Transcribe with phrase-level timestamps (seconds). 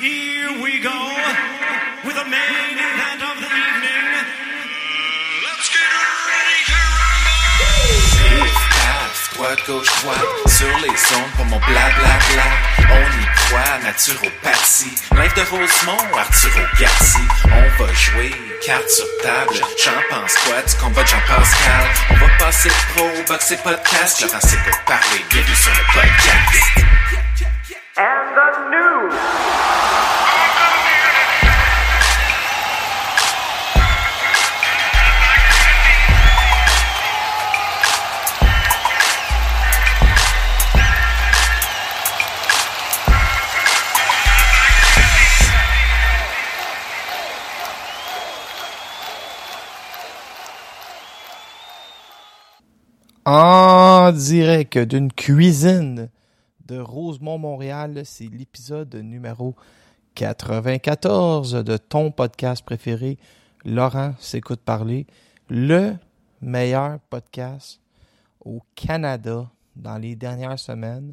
[0.00, 0.96] Here we go
[2.08, 4.06] with the main event of the evening.
[5.44, 5.92] Let's get
[6.24, 8.48] ready to rumble!
[9.12, 12.48] Squat, gauche, droite Sur les ondes pour mon blablabla
[12.88, 18.32] On y croit, naturopathie Live de Rosemont, Arturo Garci On va jouer,
[18.64, 23.58] carte sur table J'en pense quoi du combat de Jean-Pascal On va passer pro, boxer
[23.58, 26.79] podcast Laurent c'est pour parler, bienvenue sur le podcast
[54.10, 56.10] En direct d'une cuisine
[56.66, 59.54] de Rosemont, Montréal, c'est l'épisode numéro
[60.16, 63.18] 94 de ton podcast préféré,
[63.64, 65.06] Laurent s'écoute parler,
[65.48, 65.94] le
[66.42, 67.80] meilleur podcast
[68.44, 71.12] au Canada dans les dernières semaines.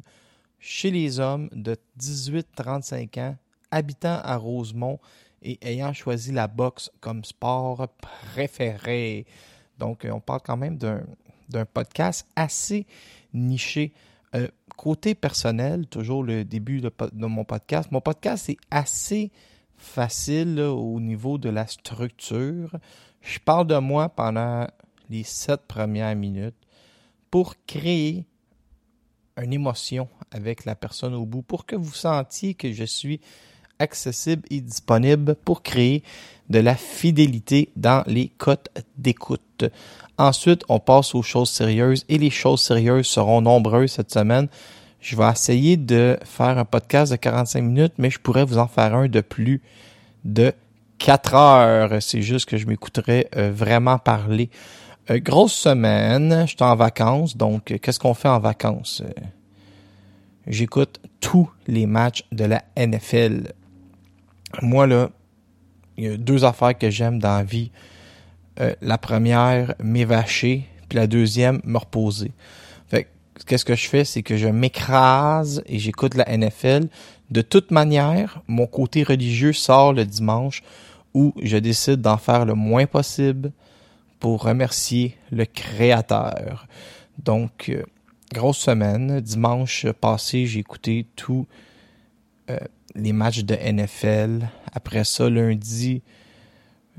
[0.58, 3.36] Chez les hommes de 18-35 ans
[3.70, 4.98] habitant à Rosemont
[5.40, 9.24] et ayant choisi la boxe comme sport préféré.
[9.78, 11.02] Donc, on parle quand même d'un
[11.48, 12.86] d'un podcast assez
[13.32, 13.92] niché.
[14.34, 19.30] Euh, côté personnel, toujours le début de, mon podcast, mon podcast est assez
[19.76, 22.76] facile au niveau de la structure.
[23.20, 24.66] Je parle de moi pendant
[25.08, 26.56] les sept premières minutes
[27.30, 28.26] pour créer
[29.40, 33.20] une émotion avec la personne au bout, pour que vous sentiez que je suis
[33.78, 36.02] accessible et disponible pour créer
[36.50, 39.64] de la fidélité dans les cotes d'écoute.
[40.16, 44.48] Ensuite, on passe aux choses sérieuses et les choses sérieuses seront nombreuses cette semaine.
[45.00, 48.66] Je vais essayer de faire un podcast de 45 minutes, mais je pourrais vous en
[48.66, 49.62] faire un de plus
[50.24, 50.52] de
[50.98, 52.02] 4 heures.
[52.02, 54.50] C'est juste que je m'écouterais euh, vraiment parler.
[55.10, 59.02] Euh, grosse semaine, je suis en vacances, donc euh, qu'est-ce qu'on fait en vacances?
[60.48, 63.52] J'écoute tous les matchs de la NFL.
[64.62, 65.10] Moi, là,
[65.98, 67.70] il y a deux affaires que j'aime dans la vie.
[68.60, 72.32] Euh, la première, m'évacher, puis la deuxième, me reposer.
[72.88, 76.86] Fait que, qu'est-ce que je fais, c'est que je m'écrase et j'écoute la NFL.
[77.30, 80.62] De toute manière, mon côté religieux sort le dimanche
[81.14, 83.52] où je décide d'en faire le moins possible
[84.20, 86.66] pour remercier le Créateur.
[87.18, 87.82] Donc, euh,
[88.32, 89.20] grosse semaine.
[89.20, 91.46] Dimanche passé, j'ai écouté tous
[92.50, 92.58] euh,
[92.94, 94.48] les matchs de NFL.
[94.72, 96.02] Après ça, lundi,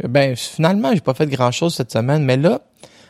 [0.08, 2.62] ben finalement, j'ai pas fait grand chose cette semaine, mais là,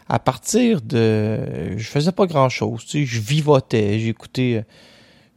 [0.08, 2.84] à partir de, je faisais pas grand chose.
[2.86, 4.66] Tu sais, je vivotais, j'écoutais,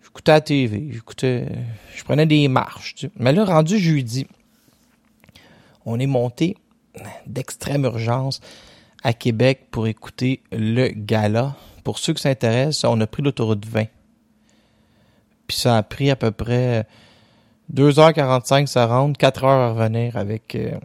[0.02, 1.46] j'écoutais la TV, j'écoutais,
[1.94, 3.06] je prenais des marches.
[3.16, 4.26] Mais là, rendu jeudi,
[5.84, 6.56] on est monté
[7.26, 8.40] d'extrême urgence
[9.02, 11.56] à Québec pour écouter le gala.
[11.84, 13.86] Pour ceux qui s'intéressent, on a pris l'autoroute 20.
[15.46, 16.86] Puis ça a pris à peu près
[17.74, 20.54] 2h45 ça rentre, 4 heures à revenir avec...
[20.54, 20.78] euh,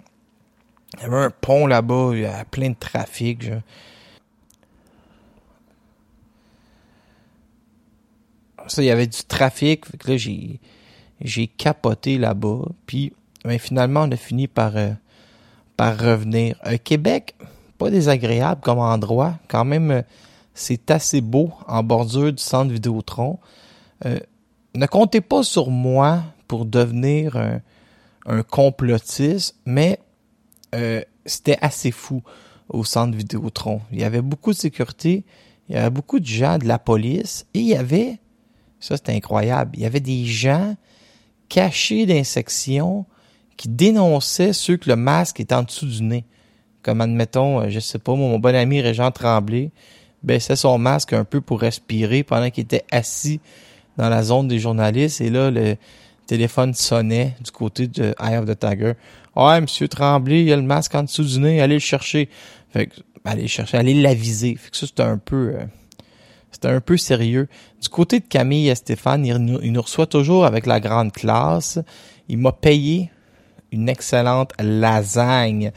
[0.96, 3.50] il y avait un pont là-bas, il y a plein de trafic.
[8.68, 9.86] Ça, il y avait du trafic.
[9.86, 10.60] Fait que là, j'ai,
[11.22, 12.62] j'ai capoté là-bas.
[12.86, 14.92] Puis, ben, finalement, on a fini par, euh,
[15.76, 16.58] par revenir.
[16.66, 17.36] Euh, Québec,
[17.78, 19.36] pas désagréable comme endroit.
[19.48, 20.02] Quand même, euh,
[20.54, 23.40] c'est assez beau en bordure du centre Vidéotron.
[24.06, 24.20] Euh,
[24.76, 27.62] ne comptez pas sur moi pour devenir un,
[28.44, 30.00] complotiste, mais
[30.76, 32.24] euh, c'était assez fou
[32.70, 33.82] au centre Vidéotron.
[33.92, 35.24] Il y avait beaucoup de sécurité,
[35.70, 38.20] il y avait beaucoup de gens de la police et il y avait,
[38.80, 40.76] ça c'était incroyable, il y avait des gens
[41.50, 43.06] cachés dans les sections
[43.56, 46.26] qui dénonçaient ceux que le masque est en dessous du nez.
[46.84, 49.72] Comme admettons, euh, je sais pas, mon bon ami Régent Tremblay
[50.24, 53.40] baissait son masque un peu pour respirer pendant qu'il était assis
[53.98, 55.76] dans la zone des journalistes et là, le
[56.28, 58.94] téléphone sonnait du côté de Eye of the Tiger.
[59.36, 62.30] Ouais, monsieur Tremblay, il y a le masque en dessous du nez, allez le chercher.
[62.70, 64.56] Fait que, allez le chercher, allez l'aviser.
[64.56, 65.66] Fait que ça, c'était un peu, euh,
[66.52, 67.48] c'était un peu sérieux.
[67.82, 71.12] Du côté de Camille et Stéphane, il nous, il nous reçoit toujours avec la grande
[71.12, 71.80] classe.
[72.30, 73.10] Il m'a payé
[73.72, 75.72] une excellente lasagne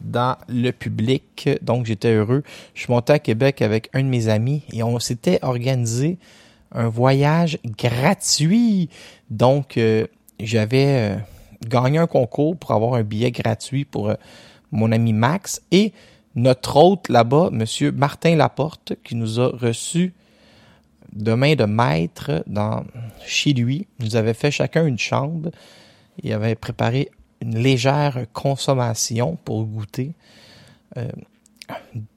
[0.00, 2.42] dans le public, donc j'étais heureux.
[2.74, 6.18] Je suis monté à Québec avec un de mes amis et on s'était organisé
[6.74, 8.88] un voyage gratuit.
[9.30, 10.06] Donc, euh,
[10.40, 11.16] j'avais euh,
[11.66, 14.14] gagné un concours pour avoir un billet gratuit pour euh,
[14.70, 15.92] mon ami Max et
[16.34, 20.14] notre hôte là-bas, Monsieur Martin Laporte, qui nous a reçus
[21.12, 22.42] de main de maître
[23.26, 23.86] chez lui.
[23.98, 25.50] Nous avait fait chacun une chambre
[26.22, 27.10] Il avait préparé
[27.42, 30.14] une légère consommation pour goûter.
[30.96, 31.04] Un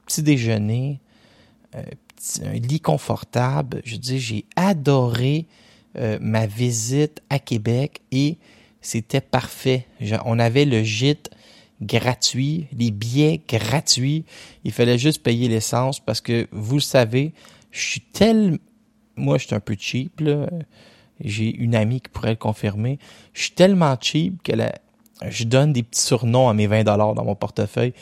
[0.06, 1.00] petit déjeuner,
[2.44, 3.82] un lit confortable.
[3.84, 5.46] Je dis, j'ai adoré
[5.98, 8.36] euh, ma visite à Québec et
[8.80, 9.86] c'était parfait.
[10.24, 11.30] On avait le gîte
[11.82, 14.24] gratuit, les billets gratuits.
[14.64, 17.32] Il fallait juste payer l'essence parce que vous le savez,
[17.70, 18.58] je suis tel,
[19.16, 20.48] moi je suis un peu cheap là.
[21.20, 22.98] J'ai une amie qui pourrait le confirmer.
[23.32, 24.52] Je suis tellement cheap que
[25.26, 27.94] je donne des petits surnoms à mes 20 dollars dans mon portefeuille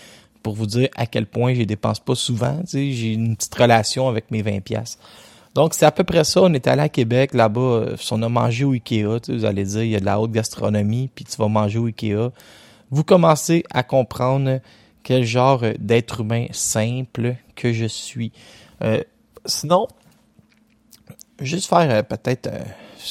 [0.45, 2.61] pour vous dire à quel point je dépense pas souvent.
[2.73, 4.99] J'ai une petite relation avec mes 20 pièces.
[5.55, 6.43] Donc c'est à peu près ça.
[6.43, 7.61] On est allé à Québec là-bas.
[7.61, 9.21] euh, On a mangé au Ikea.
[9.29, 11.87] Vous allez dire il y a de la haute gastronomie puis tu vas manger au
[11.87, 12.31] Ikea.
[12.91, 14.61] Vous commencez à comprendre
[15.03, 18.31] quel genre d'être humain simple que je suis.
[18.83, 19.03] Euh,
[19.47, 19.89] sinon,
[21.41, 22.65] juste faire euh, peut-être, euh,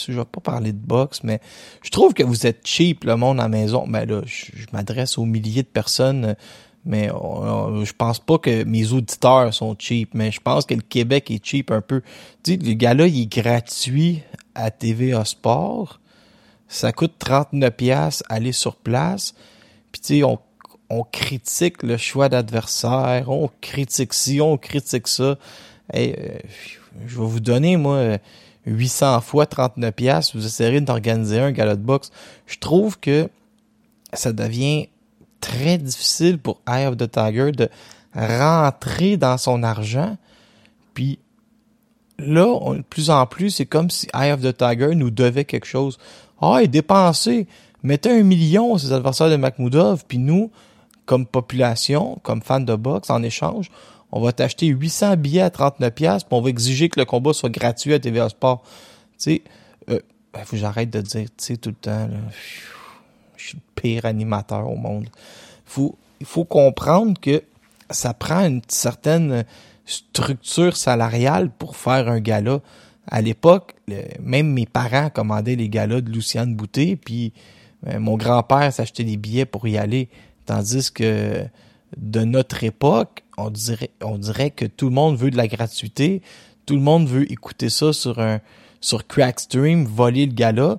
[0.08, 1.40] je vais pas parler de boxe, mais
[1.82, 3.86] je trouve que vous êtes cheap, le monde à la maison.
[3.88, 6.34] Ben là, je, m'adresse aux milliers de personnes, euh,
[6.86, 10.74] mais on- on- je pense pas que mes auditeurs sont cheap, mais je pense que
[10.74, 12.02] le Québec est cheap un peu.
[12.44, 14.22] Tu sais, le gars-là, il est gratuit
[14.56, 16.00] à TVA Sport.
[16.68, 19.34] Ça coûte 39 pièces aller sur place.
[19.92, 20.40] Puis tu sais, on,
[21.12, 25.40] critique le choix d'adversaire, on critique ci, on critique ça.
[25.96, 26.14] Euh,
[27.08, 28.18] je vais vous donner, moi, euh,
[28.68, 30.36] 800 fois 39 pièces.
[30.36, 32.12] Vous essayerez d'organiser un gala de boxe.
[32.46, 33.28] Je trouve que
[34.14, 34.88] ça devient
[35.44, 37.70] très difficile pour Eye of the Tiger de
[38.16, 40.18] rentrer dans son argent.
[40.94, 41.20] Puis
[42.18, 45.66] là, de plus en plus, c'est comme si Eye of the Tiger nous devait quelque
[45.66, 45.98] chose.
[46.42, 47.48] Ah, et dépensez,
[47.84, 50.50] mettez un million ces adversaires de Makhmoudov, puis nous,
[51.06, 53.70] comme population, comme fans de boxe, en échange,
[54.12, 57.34] on va t'acheter 800 billets à 39 pièces, puis on va exiger que le combat
[57.34, 58.64] soit gratuit à TVA Sport.
[58.64, 58.70] Tu
[59.18, 59.42] sais,
[59.90, 60.00] euh,
[60.34, 62.18] ben, faut que j'arrête de dire, tu sais, tout le temps, là,
[63.44, 65.10] je suis le pire animateur au monde.
[65.78, 67.44] Il faut comprendre que
[67.90, 69.44] ça prend une certaine
[69.86, 72.62] structure salariale pour faire un gala.
[73.08, 73.76] À l'époque,
[74.22, 77.34] même mes parents commandaient les galas de Luciane Boutet, puis
[77.88, 80.08] euh, mon grand-père s'achetait des billets pour y aller.
[80.46, 81.46] Tandis que
[81.98, 86.22] de notre époque, on dirait, on dirait que tout le monde veut de la gratuité,
[86.66, 88.40] tout le monde veut écouter ça sur un
[88.80, 90.78] sur Crackstream, voler le gala.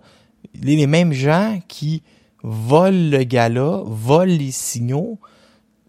[0.55, 2.03] Les, les mêmes gens qui
[2.45, 5.19] volent le gala, volent les signaux,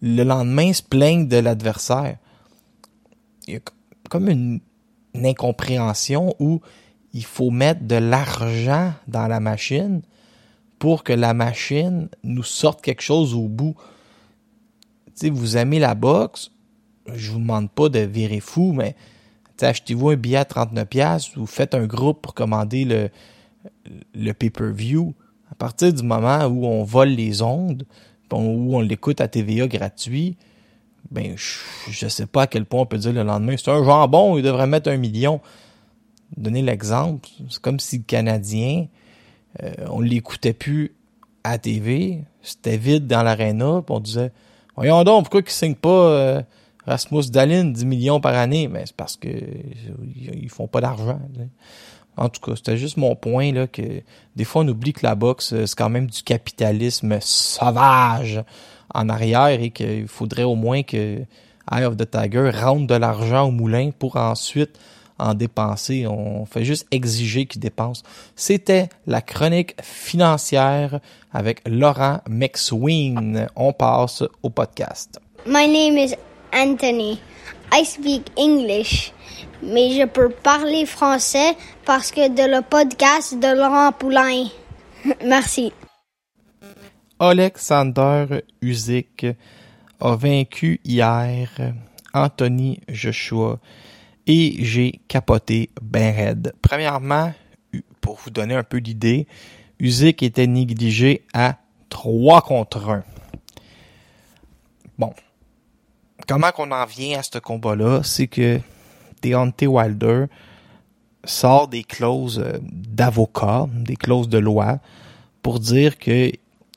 [0.02, 2.18] le lendemain se plaignent de l'adversaire.
[3.46, 3.60] Il y a
[4.10, 4.62] comme une,
[5.14, 6.60] incompréhension où
[7.14, 10.02] il faut mettre de l'argent dans la machine
[10.78, 13.76] pour que la machine nous sorte quelque chose au bout.
[15.14, 16.52] Sais, vous aimez la boxe,
[17.14, 18.98] je vous demande pas de virer fou, mais
[19.62, 23.10] achetez-vous un billet à 39 pièces ou faites un groupe pour commander le,
[24.14, 25.16] le pay-per-view.
[25.56, 27.86] À partir du moment où on vole les ondes,
[28.32, 30.36] où on l'écoute à TVA gratuit,
[31.12, 34.38] ben je, sais pas à quel point on peut dire le lendemain, c'est un jambon,
[34.38, 35.40] il devrait mettre un million.
[36.36, 38.88] Donner l'exemple, c'est comme si le Canadien,
[39.64, 40.94] euh, on l'écoutait plus
[41.46, 44.32] à TV, c'était vide dans l'aréna, on disait
[44.76, 46.42] Voyons donc, pourquoi qu'ils signent pas euh,
[46.86, 48.68] Rasmus Dallin 10 millions par année?
[48.68, 51.22] Mais c'est parce que euh, ils font pas d'argent.
[52.18, 54.02] En tout cas, c'était juste mon point là que
[54.36, 58.42] des fois on oublie que la boxe euh, c'est quand même du capitalisme sauvage
[58.94, 61.20] en arrière et qu'il faudrait au moins que
[61.72, 64.78] Eye of the Tiger rentre de l'argent au moulin pour ensuite
[65.18, 66.06] en dépenser.
[66.08, 68.04] On fait juste exiger qu'il dépense.
[68.36, 71.00] C'était la chronique financière
[71.34, 73.48] avec Laurent McSween.
[73.56, 75.20] On passe au podcast.
[75.46, 76.16] My name is
[76.54, 77.20] Anthony.
[77.72, 79.14] I speak English,
[79.62, 81.56] mais je peux parler français
[81.86, 84.46] parce que de le podcast de Laurent Poulain.
[85.26, 85.72] Merci.
[87.20, 89.26] Alexander Usyk
[90.02, 91.48] a vaincu hier
[92.14, 93.60] Anthony Joshua
[94.28, 96.54] et j'ai capoté ben raide.
[96.62, 97.34] Premièrement,
[98.02, 99.28] pour vous donner un peu l'idée,
[99.80, 101.58] Usyk était négligé à
[101.90, 103.04] 3 contre 1.
[104.98, 105.14] Bon.
[106.28, 108.60] Comment qu'on en vient à ce combat-là, c'est que
[109.22, 110.26] Deontay Wilder
[111.24, 114.80] sort des clauses euh, d'avocat, des clauses de loi,
[115.42, 116.32] pour dire que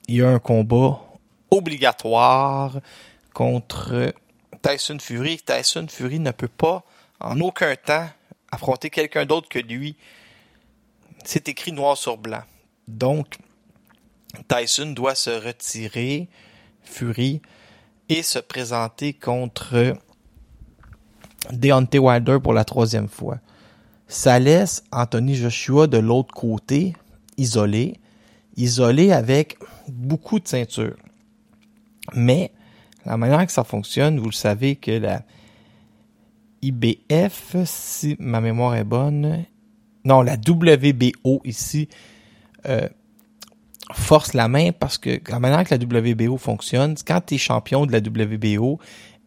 [0.08, 1.00] il y a un combat
[1.50, 2.80] obligatoire
[3.34, 4.14] contre
[4.62, 5.38] Tyson Fury.
[5.38, 6.82] Tyson Fury ne peut pas
[7.20, 8.08] en aucun temps
[8.50, 9.96] affronter quelqu'un d'autre que lui.
[11.24, 12.42] C'est écrit noir sur blanc.
[12.86, 13.36] Donc,
[14.48, 16.28] Tyson doit se retirer,
[16.82, 17.42] Fury,
[18.08, 19.94] et se présenter contre
[21.52, 23.38] Deontay Wilder pour la troisième fois.
[24.06, 26.94] Ça laisse Anthony Joshua de l'autre côté,
[27.36, 27.96] isolé.
[28.56, 30.96] isolé avec beaucoup de ceintures.
[32.14, 32.52] Mais
[33.04, 35.22] la manière que ça fonctionne, vous le savez que la
[36.62, 39.44] IBF, si ma mémoire est bonne,
[40.04, 41.88] non, la WBO ici
[42.66, 42.88] euh,
[43.92, 47.86] force la main parce que la manière que la WBO fonctionne, quand tu es champion
[47.86, 48.78] de la WBO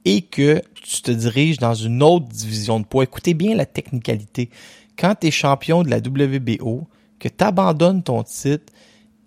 [0.05, 4.49] et que tu te diriges dans une autre division de poids, écoutez bien la technicalité.
[4.97, 6.87] Quand tu es champion de la WBO,
[7.19, 8.73] que tu abandonnes ton titre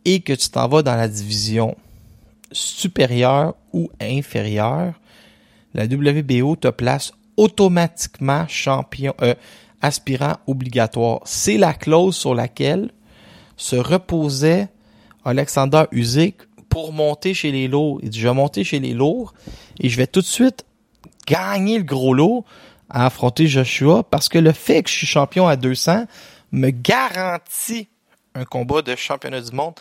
[0.04, 1.76] et que tu t'en vas dans la division
[2.52, 4.94] supérieure ou inférieure,
[5.74, 9.34] la WBO te place automatiquement champion, euh,
[9.82, 11.20] aspirant obligatoire.
[11.24, 12.90] C'est la clause sur laquelle
[13.56, 14.68] se reposait
[15.24, 16.36] Alexander Usyk
[16.68, 18.00] pour monter chez les lourds.
[18.02, 19.34] Il dit, je vais monter chez les lourds
[19.80, 20.64] et je vais tout de suite
[21.26, 22.44] gagner le gros lot
[22.90, 26.06] à affronter Joshua parce que le fait que je suis champion à 200
[26.52, 27.88] me garantit
[28.34, 29.74] un combat de championnat du monde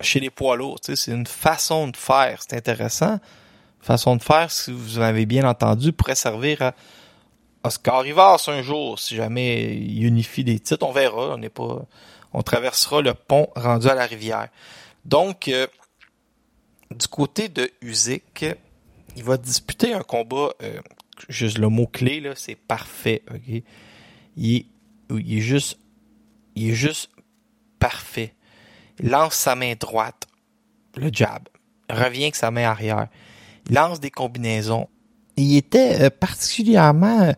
[0.00, 0.78] chez les poids lourds.
[0.82, 2.40] C'est une façon de faire.
[2.42, 3.18] C'est intéressant.
[3.80, 6.74] Façon de faire, si vous m'avez bien entendu, pourrait servir à
[7.64, 10.86] Oscar Rivas un jour, si jamais il unifie des titres.
[10.86, 11.34] On verra.
[11.34, 11.86] On n'est pas,
[12.34, 14.48] on traversera le pont rendu à la rivière.
[15.04, 15.66] Donc, euh,
[16.90, 18.44] du côté de Usyk,
[19.16, 20.80] il va disputer un combat, euh,
[21.28, 23.22] juste le mot-clé, c'est parfait?
[24.36, 24.66] Il est,
[25.10, 25.78] il est juste,
[26.56, 27.10] il est juste
[27.78, 28.34] parfait.
[29.00, 30.26] Il lance sa main droite,
[30.96, 31.48] le jab,
[31.88, 33.06] revient avec sa main arrière.
[33.68, 34.88] Il lance des combinaisons.
[35.36, 37.32] Il était euh, particulièrement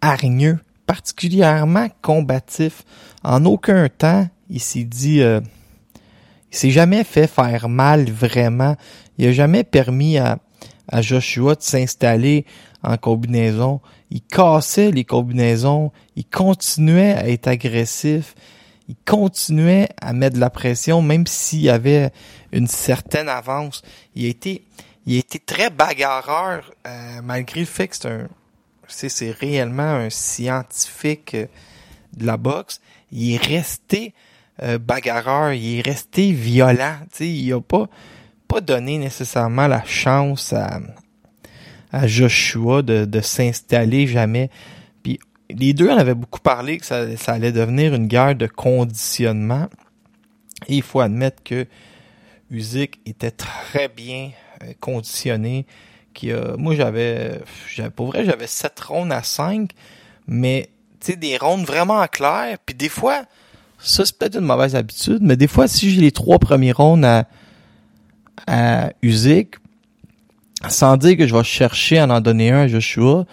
[0.00, 2.82] hargneux, particulièrement combatif.
[3.22, 5.40] En aucun temps, il s'est dit, euh,
[6.52, 8.76] il s'est jamais fait faire mal vraiment.
[9.16, 10.38] Il a jamais permis à,
[10.88, 12.44] à Joshua de s'installer
[12.82, 13.80] en combinaison.
[14.10, 15.92] Il cassait les combinaisons.
[16.16, 18.34] Il continuait à être agressif.
[18.88, 22.10] Il continuait à mettre de la pression, même s'il avait
[22.50, 23.82] une certaine avance.
[24.16, 24.64] Il été,
[25.06, 28.28] il été très bagarreur, euh, malgré le fait que c'est un,
[28.88, 31.46] c'est réellement un scientifique euh,
[32.16, 32.80] de la boxe.
[33.12, 34.12] Il est resté
[34.62, 36.96] euh, bagarreur, il est resté violent.
[37.12, 37.88] sais, il a pas,
[38.46, 40.80] pas donné nécessairement la chance à,
[41.92, 44.50] à Joshua de, s'installer jamais.
[45.02, 49.68] Puis les deux en avaient beaucoup parlé que ça, allait devenir une guerre de conditionnement.
[50.68, 51.66] Et il faut admettre que
[52.50, 55.66] Usyk était très bien euh, conditionné.
[56.12, 57.40] Qui moi j'avais,
[57.72, 59.70] j'avais pour vrai j'avais 7 rondes à 5,
[60.26, 62.58] mais tu sais des rondes vraiment claires.
[62.66, 63.22] Puis des fois,
[63.82, 67.04] ça c'est peut-être une mauvaise habitude, mais des fois si j'ai les trois premiers rondes
[67.04, 67.26] à
[68.46, 69.56] à Usyk,
[70.68, 73.26] sans dire que je vais chercher à en donner un à Joshua,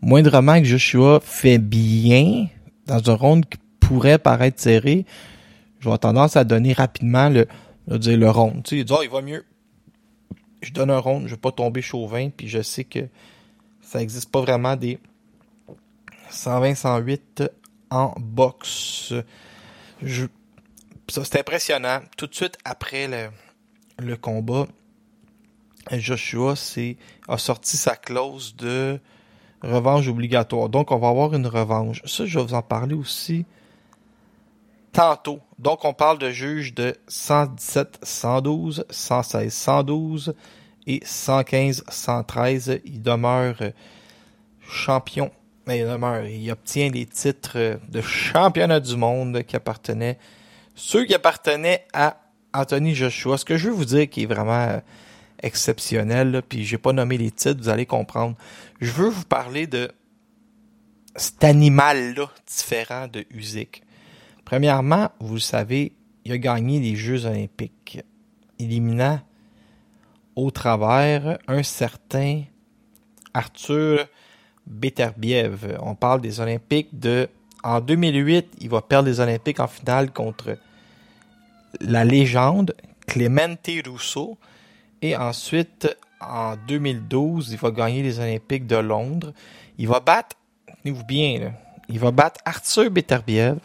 [0.00, 2.48] moindrement que Joshua fait bien
[2.86, 5.06] dans un round qui pourrait paraître serré,
[5.80, 7.46] j'aurais tendance à donner rapidement le,
[7.88, 8.62] le dire le round.
[8.64, 9.44] Tu sais, il dit, oh, il va mieux.
[10.60, 13.08] Je donne un round, je vais pas tomber chauvin, puis je sais que
[13.80, 14.98] ça existe pas vraiment des
[16.30, 17.48] 120-108
[17.90, 19.12] en boxe.
[20.02, 20.26] Je,
[21.08, 22.00] ça, c'est impressionnant.
[22.16, 23.30] Tout de suite après
[23.98, 24.66] le, combat,
[25.90, 26.54] Joshua
[27.28, 28.98] a sorti sa clause de
[29.62, 30.68] revanche obligatoire.
[30.68, 32.02] Donc, on va avoir une revanche.
[32.04, 33.44] Ça, je vais vous en parler aussi
[34.92, 35.40] tantôt.
[35.58, 40.34] Donc, on parle de juges de 117, 112, 116, 112
[40.86, 42.80] et 115, 113.
[42.84, 43.56] Il demeure
[44.66, 45.30] champion.
[45.66, 50.18] Mais il demeure, il obtient les titres de championnat du monde qui appartenaient,
[50.74, 52.16] ceux qui appartenaient à
[52.52, 53.38] Anthony Joshua.
[53.38, 54.80] Ce que je veux vous dire qui est vraiment
[55.42, 58.36] exceptionnel, là, puis j'ai pas nommé les titres, vous allez comprendre.
[58.80, 59.90] Je veux vous parler de
[61.16, 63.82] cet animal-là différent de Usyk.
[64.44, 65.92] Premièrement, vous le savez,
[66.24, 68.00] il a gagné les Jeux olympiques,
[68.58, 69.20] éliminant
[70.36, 72.42] au travers un certain
[73.34, 74.06] Arthur
[74.72, 75.78] Beterbiev.
[75.80, 77.28] On parle des Olympiques de...
[77.62, 80.58] En 2008, il va perdre les Olympiques en finale contre
[81.80, 82.74] la légende
[83.06, 84.36] Clemente Rousseau.
[85.00, 89.32] Et ensuite, en 2012, il va gagner les Olympiques de Londres.
[89.78, 90.36] Il va battre,
[90.82, 91.52] tenez-vous bien,
[91.88, 93.58] il va battre Arthur Beterbiev,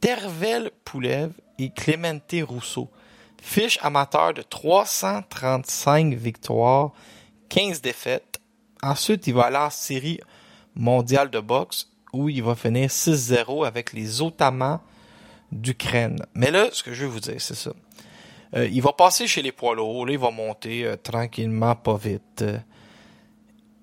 [0.00, 2.90] Tervel Poulev et Clemente Rousseau.
[3.40, 6.92] Fiche amateur de 335 victoires,
[7.48, 8.33] 15 défaites.
[8.84, 10.20] Ensuite, il va aller en série
[10.74, 14.78] mondiale de boxe où il va finir 6-0 avec les Ottomans
[15.50, 16.18] d'Ukraine.
[16.34, 17.72] Mais là, ce que je veux vous dire, c'est ça.
[18.54, 21.96] Euh, il va passer chez les poids lourds, là, il va monter euh, tranquillement, pas
[21.96, 22.42] vite.
[22.42, 22.58] Euh,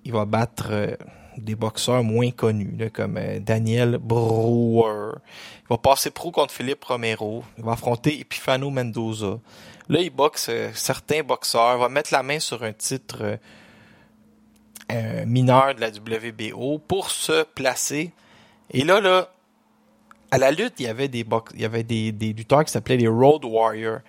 [0.04, 0.96] il va battre
[1.36, 5.14] des boxeurs moins connus, comme Daniel Brewer.
[5.62, 7.42] Il va passer pro contre Philippe Romero.
[7.58, 9.38] Il va affronter Epifano Mendoza.
[9.88, 11.76] Là, il boxe certains boxeurs.
[11.76, 13.38] Il va mettre la main sur un titre
[14.90, 18.12] euh, euh, mineur de la WBO pour se placer.
[18.70, 19.32] Et là, là,
[20.30, 22.72] à la lutte, il y avait des box- il y avait des, des lutteurs qui
[22.72, 24.00] s'appelaient les Road Warriors.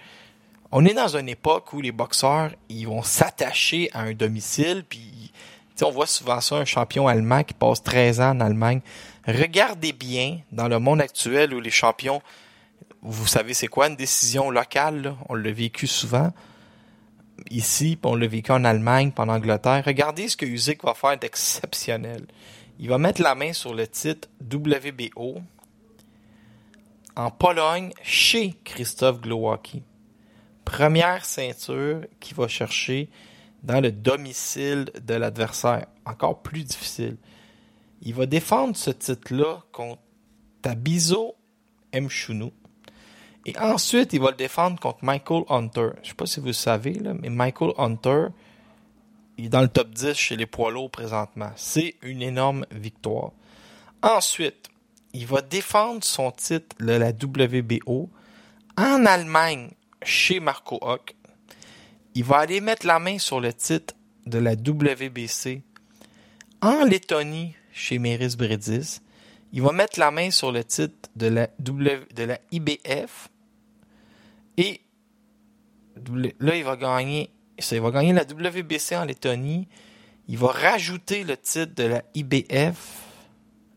[0.72, 2.52] On est dans une époque où les boxeurs,
[2.86, 5.32] vont s'attacher à un domicile, puis
[5.84, 8.82] on voit souvent ça, un champion allemand qui passe 13 ans en Allemagne.
[9.28, 12.22] Regardez bien, dans le monde actuel où les champions,
[13.02, 16.32] vous savez c'est quoi, une décision locale, on l'a vécu souvent,
[17.50, 19.84] ici, puis on l'a vécu en Allemagne, puis en Angleterre.
[19.86, 22.26] Regardez ce que Usyk va faire d'exceptionnel.
[22.80, 25.42] Il va mettre la main sur le titre WBO
[27.16, 29.84] en Pologne chez Christophe Glowacki.
[30.66, 33.10] Première ceinture qu'il va chercher
[33.62, 35.86] dans le domicile de l'adversaire.
[36.06, 37.18] Encore plus difficile.
[38.02, 40.02] Il va défendre ce titre-là contre
[40.62, 41.36] Tabizo
[41.94, 42.52] Mchunu.
[43.46, 45.90] Et ensuite, il va le défendre contre Michael Hunter.
[46.02, 48.28] Je sais pas si vous le savez, là, mais Michael Hunter,
[49.38, 51.52] il est dans le top 10 chez les poids lourds présentement.
[51.56, 53.32] C'est une énorme victoire.
[54.02, 54.70] Ensuite,
[55.14, 58.10] il va défendre son titre de la WBO
[58.78, 59.72] en Allemagne
[60.04, 61.16] chez Marco Hock.
[62.16, 63.94] Il va aller mettre la main sur le titre
[64.26, 65.62] de la WBC
[66.62, 69.02] en Lettonie chez Méris Bredis.
[69.52, 73.30] Il va mettre la main sur le titre de la, w, de la IBF
[74.58, 74.82] et
[76.40, 77.30] là, il va gagner
[77.72, 79.68] il va gagner la WBC en Lettonie.
[80.28, 83.04] Il va rajouter le titre de la IBF.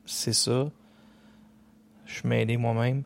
[0.05, 0.71] C'est ça.
[2.07, 3.03] Je suis mêlé moi-même.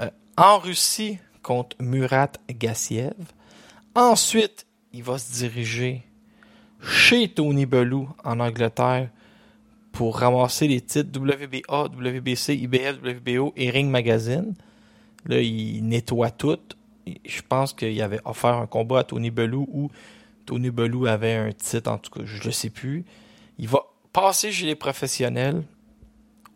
[0.00, 3.14] Euh, en Russie contre Murat Gassiev.
[3.94, 6.04] Ensuite, il va se diriger
[6.82, 9.10] chez Tony Bellew en Angleterre
[9.92, 14.54] pour ramasser les titres WBA, WBC, IBF, WBO et Ring Magazine.
[15.24, 16.58] Là, il nettoie tout.
[17.24, 19.90] Je pense qu'il avait offert un combat à Tony Bellew où
[20.44, 23.04] Tony Bellew avait un titre, en tout cas, je ne sais plus.
[23.58, 23.80] Il va
[24.12, 25.62] passer chez les professionnels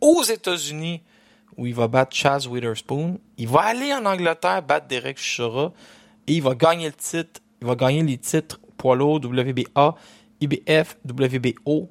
[0.01, 1.03] aux États-Unis
[1.57, 3.19] où il va battre Chaz Witherspoon.
[3.37, 5.73] Il va aller en Angleterre battre Derek Chisora
[6.27, 7.41] et il va gagner le titre.
[7.61, 9.95] Il va gagner les titres poids lourd WBA,
[10.41, 11.91] IBF, WBO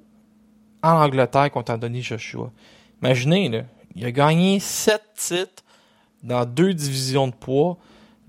[0.82, 2.52] en Angleterre contre Anthony Joshua.
[3.02, 3.64] Imaginez, là,
[3.96, 5.64] il a gagné sept titres
[6.24, 7.78] dans deux divisions de poids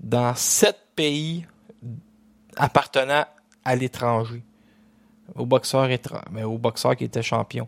[0.01, 1.45] dans sept pays
[2.55, 3.25] appartenant
[3.63, 4.43] à l'étranger,
[5.35, 5.87] au boxeur,
[6.31, 7.67] mais au boxeur qui était champion.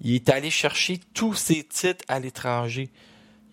[0.00, 2.88] Il est allé chercher tous ses titres à l'étranger.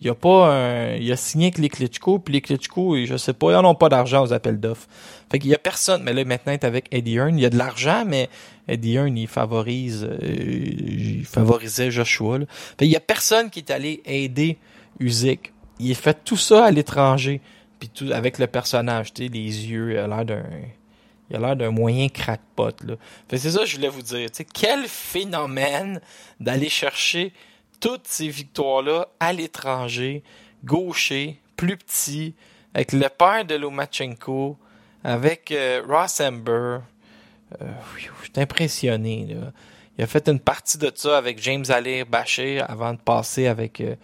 [0.00, 3.32] Il a pas un, il a signé avec les Klitschko, puis les Klitschko, je sais
[3.32, 4.86] pas, ils en ont pas d'argent aux appels d'offres.
[5.30, 7.44] Fait qu'il y a personne, mais là maintenant il est avec Eddie Hearn, il y
[7.44, 8.30] a de l'argent, mais
[8.68, 12.38] Eddie Hearn il favorise, euh, il favorisait Joshua.
[12.38, 12.46] Là.
[12.48, 14.58] Fait qu'il y a personne qui est allé aider
[15.00, 15.52] Usyk.
[15.80, 17.40] Il a fait tout ça à l'étranger,
[17.78, 20.44] puis tout avec le personnage, tu sais, les yeux, il a l'air d'un
[21.30, 22.94] il a l'air d'un moyen crackpot, là.
[23.30, 24.30] C'est ça que je voulais vous dire.
[24.30, 26.00] Tu quel phénomène
[26.40, 27.32] d'aller chercher
[27.80, 30.22] toutes ces victoires-là à l'étranger,
[30.64, 32.34] gaucher, plus petit,
[32.74, 34.56] avec le père de Lomachenko,
[35.04, 36.78] avec euh, Ross Amber.
[37.60, 39.52] Euh, je suis impressionné, là.
[39.98, 43.80] Il a fait une partie de ça avec James Alir Bashir avant de passer avec
[43.80, 43.96] euh,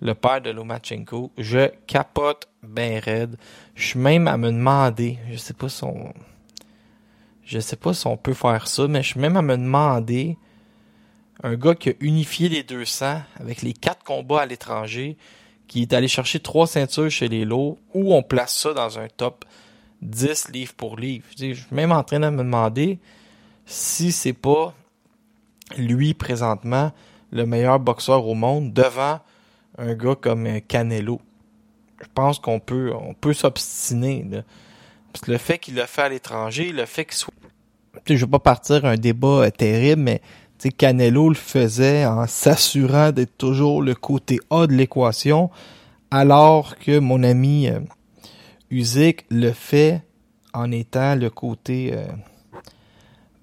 [0.00, 1.30] le père de Lomachenko.
[1.36, 3.36] Je capote ben raide.
[3.74, 6.12] Je suis même à me demander, je sais pas si on...
[7.44, 10.38] Je sais pas si on peut faire ça, mais je suis même à me demander
[11.42, 15.16] un gars qui a unifié les 200 avec les quatre combats à l'étranger,
[15.66, 19.08] qui est allé chercher trois ceintures chez les lots, où on place ça dans un
[19.08, 19.44] top
[20.02, 21.26] 10 livres pour livre.
[21.36, 23.00] Je suis même en train de me demander
[23.66, 24.72] si c'est pas
[25.76, 26.92] lui présentement
[27.32, 29.20] le meilleur boxeur au monde devant
[29.78, 31.20] un gars comme Canelo.
[32.02, 34.26] Je pense qu'on peut on peut s'obstiner.
[35.12, 37.32] Parce que le fait qu'il l'a fait à l'étranger, le fait qu'il soit...
[38.06, 40.22] Je vais pas partir un débat euh, terrible, mais
[40.70, 45.50] Canelo le faisait en s'assurant d'être toujours le côté A de l'équation,
[46.10, 47.80] alors que mon ami euh,
[48.70, 50.02] le fait
[50.54, 52.06] en étant le côté euh,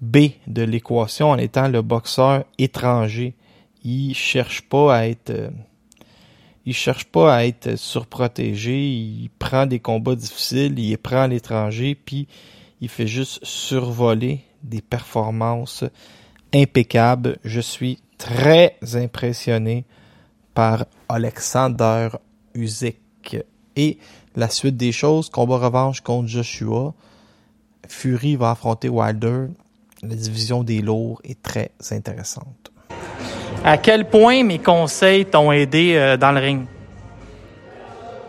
[0.00, 3.34] B de l'équation, en étant le boxeur étranger.
[3.84, 5.50] Il cherche pas à être...
[6.66, 11.94] il cherche pas à être surprotégé, il prend des combats difficiles, il prend à l'étranger,
[11.94, 12.28] puis
[12.80, 15.84] il fait juste survoler des performances
[16.54, 17.38] impeccables.
[17.44, 19.84] Je suis très impressionné
[20.54, 22.08] par Alexander
[22.54, 22.98] Usyk.
[23.76, 23.98] Et
[24.36, 26.94] la suite des choses, combat revanche contre Joshua.
[27.88, 29.46] Fury va affronter Wilder.
[30.02, 32.69] La division des lourds est très intéressante.
[33.62, 36.64] À quel point mes conseils t'ont aidé euh, dans le ring?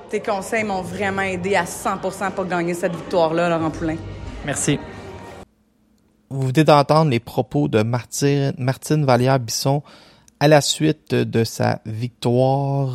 [0.10, 3.96] Tes conseils m'ont vraiment aidé à 100% pour gagner cette victoire-là, Laurent Poulain.
[4.46, 4.78] Merci.
[6.30, 9.84] Vous venez d'entendre les propos de Martine, Martine Vallière-Bisson
[10.42, 12.92] à la suite de sa victoire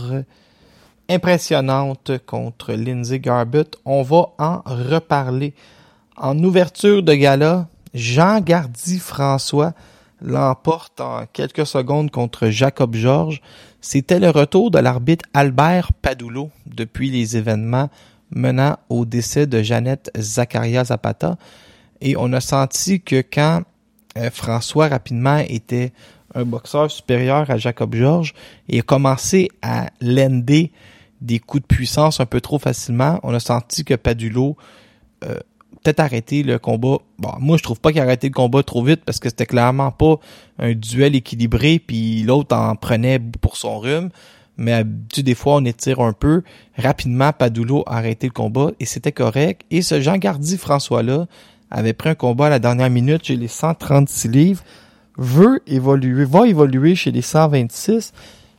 [1.09, 3.79] impressionnante contre Lindsay Garbutt.
[3.87, 5.55] On va en reparler.
[6.19, 9.73] En ouverture de gala, Jean Gardy François
[10.21, 13.41] l'emporte en quelques secondes contre Jacob Georges.
[13.81, 17.91] C'était le retour de l'arbitre Albert Padoulot depuis les événements
[18.31, 21.37] menant au décès de Jeannette Zacharia Zapata.
[22.01, 23.63] Et on a senti que quand
[24.17, 25.93] euh, François rapidement était
[26.35, 28.35] un boxeur supérieur à Jacob Georges
[28.69, 30.73] et a commencé à lender
[31.21, 34.57] des coups de puissance un peu trop facilement, on a senti que Padulo
[35.25, 35.39] euh,
[35.87, 36.99] peut-être arrêté le combat.
[37.21, 39.47] Bon, moi je trouve pas qu'il a arrêté le combat trop vite parce que c'était
[39.47, 40.19] clairement pas
[40.59, 44.11] un duel équilibré puis l'autre en prenait pour son rhume.
[44.57, 46.43] Mais tu des fois on étire un peu.
[46.77, 49.63] Rapidement, Padulo a arrêté le combat et c'était correct.
[49.71, 51.27] Et ce Jean Gardy François là
[51.71, 54.65] avait pris un combat à la dernière minute chez les 136 livres,
[55.17, 58.13] veut évoluer, va évoluer chez les 126.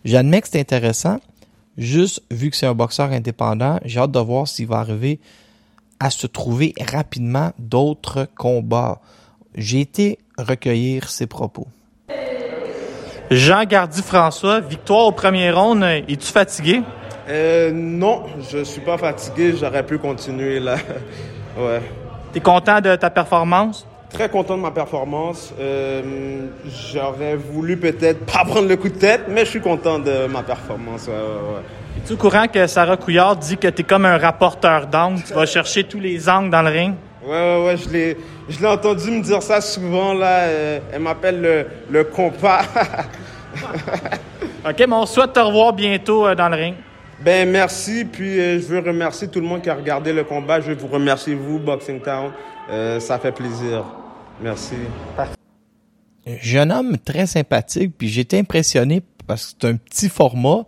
[0.06, 1.20] J'admets que c'est intéressant.
[1.78, 5.20] Juste vu que c'est un boxeur indépendant, j'ai hâte de voir s'il va arriver
[6.00, 9.00] à se trouver rapidement d'autres combats.
[9.56, 11.68] J'ai été recueillir ses propos.
[13.30, 15.84] Jean Gardy François, victoire au premier round.
[15.84, 16.82] Es-tu fatigué?
[17.28, 19.54] Euh, non, je suis pas fatigué.
[19.60, 20.78] J'aurais pu continuer là.
[21.58, 21.82] ouais.
[22.32, 23.86] T'es content de ta performance?
[24.12, 25.54] Très content de ma performance.
[25.60, 26.48] Euh,
[26.94, 30.44] J'aurais voulu peut-être pas prendre le coup de tête, mais je suis content de ma
[30.44, 31.08] performance.
[31.08, 31.62] Ouais, ouais, ouais.
[32.04, 35.22] Es-tu au courant que Sarah Couillard dit que t'es comme un rapporteur d'angles?
[35.28, 36.94] Tu vas chercher tous les angles dans le ring?
[37.26, 38.18] Ouais, ouais, ouais, je l'ai,
[38.48, 40.44] je l'ai entendu me dire ça souvent, là.
[40.44, 42.62] Euh, elle m'appelle le, le compas.
[44.70, 46.76] OK, mais on souhaite te revoir bientôt euh, dans le ring.
[47.20, 48.06] ben, merci.
[48.06, 50.62] Puis, euh, je veux remercier tout le monde qui a regardé le combat.
[50.62, 52.32] Je veux vous remercier, vous, Boxing Town.
[52.70, 53.86] Euh, ça fait plaisir.
[54.42, 54.76] Merci.
[56.42, 60.66] Jeune homme très sympathique, puis j'étais impressionné parce que c'est un petit format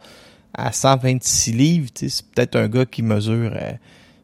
[0.53, 1.89] à 126 livres.
[1.93, 3.71] C'est peut-être un gars qui mesure euh,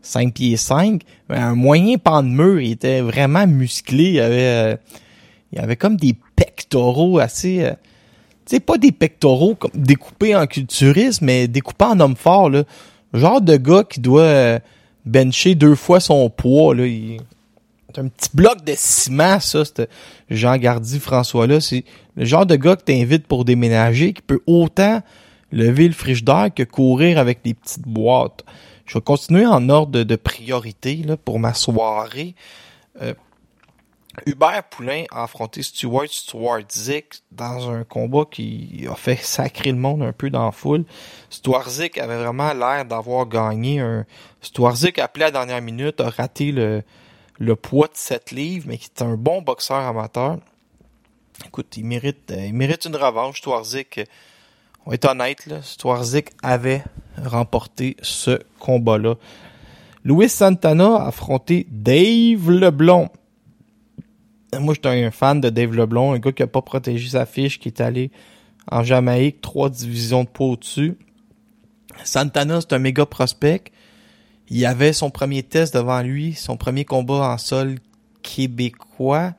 [0.01, 2.61] 5 pieds 5, mais un moyen pan de mur.
[2.61, 4.11] Il était vraiment musclé.
[4.11, 4.75] Il avait, euh,
[5.51, 7.63] il avait comme des pectoraux assez...
[7.63, 7.73] euh,
[8.45, 12.63] tu sais, pas des pectoraux comme découpés en culturisme, mais découpés en homme fort, là.
[13.13, 14.59] Genre de gars qui doit euh,
[15.05, 16.83] bencher deux fois son poids, là.
[17.95, 19.63] C'est un petit bloc de ciment, ça,
[20.29, 21.61] Jean Gardy François-là.
[21.61, 21.85] C'est
[22.17, 25.01] le genre de gars que t'invites pour déménager, qui peut autant
[25.53, 28.43] lever le frigidaire que courir avec des petites boîtes.
[28.85, 32.35] Je vais continuer en ordre de, priorité, là, pour ma soirée.
[33.01, 33.13] Euh,
[34.25, 39.77] Hubert Poulain a affronté Stuart Stuart Zick dans un combat qui a fait sacrer le
[39.77, 40.83] monde un peu dans la foule.
[41.29, 44.05] Stuart Zick avait vraiment l'air d'avoir gagné un...
[44.41, 46.83] Stuart Zick appelé à la dernière minute, a raté le,
[47.37, 50.37] le poids de 7 livres, mais qui est un bon boxeur amateur.
[51.45, 54.01] Écoute, il mérite, euh, il mérite une revanche, Stuart Zick.
[54.85, 55.59] On être honnête, là,
[56.43, 56.83] avait
[57.17, 59.15] remporté ce combat-là.
[60.03, 63.09] Louis Santana a affronté Dave Leblon.
[64.57, 67.59] Moi, j'étais un fan de Dave Leblon, un gars qui a pas protégé sa fiche,
[67.59, 68.11] qui est allé
[68.71, 70.97] en Jamaïque, trois divisions de poids au-dessus.
[72.03, 73.71] Santana, c'est un méga prospect.
[74.49, 77.75] Il avait son premier test devant lui, son premier combat en sol
[78.21, 79.33] québécois.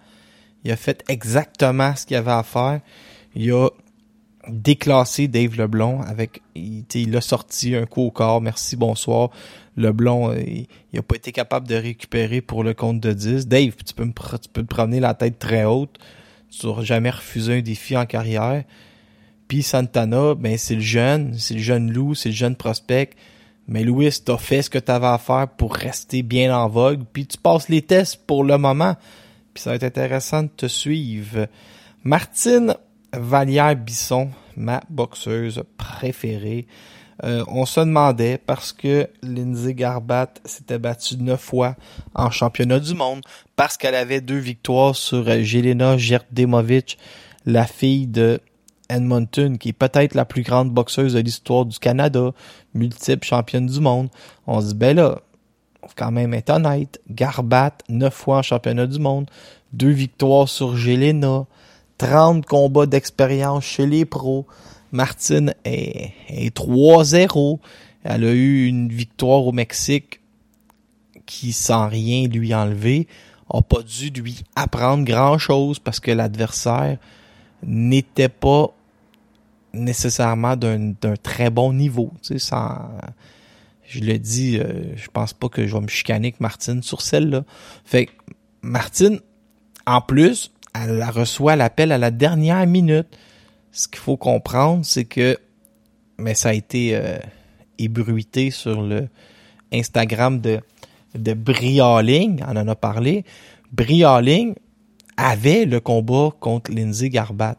[0.64, 2.80] Il a fait exactement ce qu'il avait à faire.
[3.34, 3.68] Il a
[4.48, 8.40] déclassé Dave Leblon avec il, il a sorti un coup au corps.
[8.40, 9.30] Merci bonsoir.
[9.76, 13.46] Leblon euh, il, il a pas été capable de récupérer pour le compte de 10
[13.46, 15.98] Dave tu peux me tu te promener la tête très haute.
[16.50, 18.64] Tu n'auras jamais refusé un défi en carrière.
[19.48, 23.10] Puis Santana ben c'est le jeune c'est le jeune loup c'est le jeune prospect
[23.68, 27.26] mais Louis t'as fait ce que t'avais à faire pour rester bien en vogue puis
[27.26, 28.96] tu passes les tests pour le moment
[29.54, 31.46] puis ça va être intéressant de te suivre
[32.04, 32.76] Martine
[33.12, 36.66] Vallière-Bisson, ma boxeuse préférée.
[37.24, 41.76] Euh, on se demandait parce que Lindsay Garbat s'était battue neuf fois
[42.14, 43.22] en championnat du monde
[43.56, 46.98] parce qu'elle avait deux victoires sur Jelena Gerdemovic,
[47.46, 48.40] la fille de
[48.88, 52.32] Edmonton, qui est peut-être la plus grande boxeuse de l'histoire du Canada,
[52.74, 54.08] multiple championne du monde.
[54.46, 55.20] On se dit, ben là,
[55.82, 57.00] faut quand même être honnête.
[57.10, 59.30] Garbat, neuf fois en championnat du monde,
[59.72, 61.46] deux victoires sur Jelena,
[61.98, 64.46] 30 combats d'expérience chez les pros.
[64.92, 67.58] Martine est, est 3-0.
[68.04, 70.20] Elle a eu une victoire au Mexique
[71.26, 73.08] qui, sans rien lui enlever,
[73.50, 76.98] a pas dû lui apprendre grand chose parce que l'adversaire
[77.62, 78.75] n'était pas
[79.72, 82.12] nécessairement d'un très bon niveau.
[82.22, 82.56] Tu sais,
[83.84, 87.02] je le dis, euh, je pense pas que je vais me chicaner avec Martine sur
[87.02, 87.44] celle-là.
[87.84, 88.12] Fait que
[88.62, 89.20] Martine,
[89.86, 93.06] en plus, elle reçoit l'appel à la dernière minute.
[93.70, 95.38] Ce qu'il faut comprendre, c'est que,
[96.18, 97.18] mais ça a été euh,
[97.78, 99.08] ébruité sur le
[99.72, 100.60] Instagram de
[101.16, 103.24] de Brie Halling, on en a parlé.
[103.72, 104.54] Brie Halling
[105.16, 107.56] avait le combat contre Lindsay Garbat.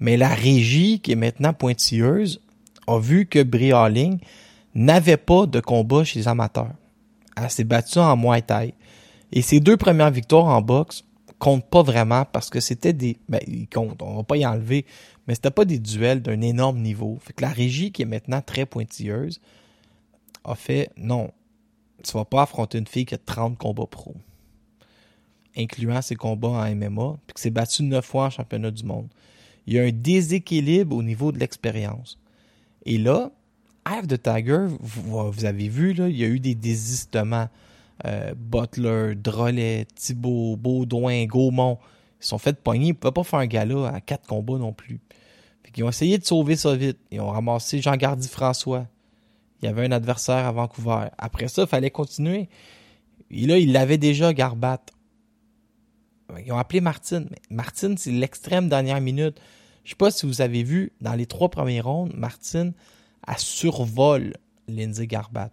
[0.00, 2.40] Mais la régie, qui est maintenant pointilleuse,
[2.86, 4.18] a vu que Brie Halling
[4.74, 6.72] n'avait pas de combat chez les amateurs.
[7.36, 8.42] Elle s'est battue en Muay.
[9.32, 11.04] Et ses deux premières victoires en boxe
[11.38, 14.86] comptent pas vraiment parce que c'était des, ben, ils comptent, on va pas y enlever,
[15.26, 17.18] mais c'était pas des duels d'un énorme niveau.
[17.20, 19.40] Fait que la régie, qui est maintenant très pointilleuse,
[20.44, 21.30] a fait, non,
[22.02, 24.14] tu vas pas affronter une fille qui a 30 combats pro,
[25.56, 29.08] incluant ses combats en MMA, puis qui s'est battue neuf fois en championnat du monde.
[29.68, 32.18] Il y a un déséquilibre au niveau de l'expérience.
[32.86, 33.32] Et là,
[33.86, 37.50] Eve de Tiger, vous, vous, avez vu, là, il y a eu des désistements.
[38.06, 41.76] Euh, Butler, Drolet, Thibault, Baudouin, Gaumont,
[42.18, 42.86] ils sont fait pogner.
[42.86, 45.00] Ils ne pouvaient pas faire un gala à quatre combats non plus.
[45.76, 46.96] Ils ont essayé de sauver ça vite.
[47.10, 48.86] Ils ont ramassé Jean-Gardy François.
[49.60, 51.08] Il y avait un adversaire à Vancouver.
[51.18, 52.48] Après ça, il fallait continuer.
[53.30, 54.80] Et là, il l'avait déjà, Garbat.
[56.42, 57.28] Ils ont appelé Martine.
[57.50, 59.38] Martine, c'est l'extrême dernière minute.
[59.88, 62.74] Je sais pas si vous avez vu, dans les trois premières rondes, Martine
[63.26, 64.34] a survole
[64.68, 65.50] Lindsay Garbat.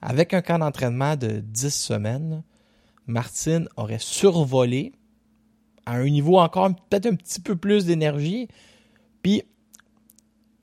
[0.00, 2.44] Avec un camp d'entraînement de 10 semaines,
[3.08, 4.92] Martine aurait survolé
[5.84, 8.46] à un niveau encore peut-être un petit peu plus d'énergie.
[9.22, 9.42] Puis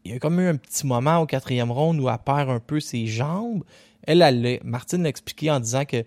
[0.05, 2.61] il y a comme eu un petit moment au quatrième round où elle perd un
[2.61, 3.65] peu ses jambes.
[4.03, 6.05] Elle, elle Martine l'a expliqué en disant que elle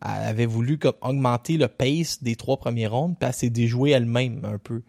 [0.00, 4.58] avait voulu augmenter le pace des trois premiers rounds, puis elle s'est déjouée elle-même un
[4.58, 4.82] peu.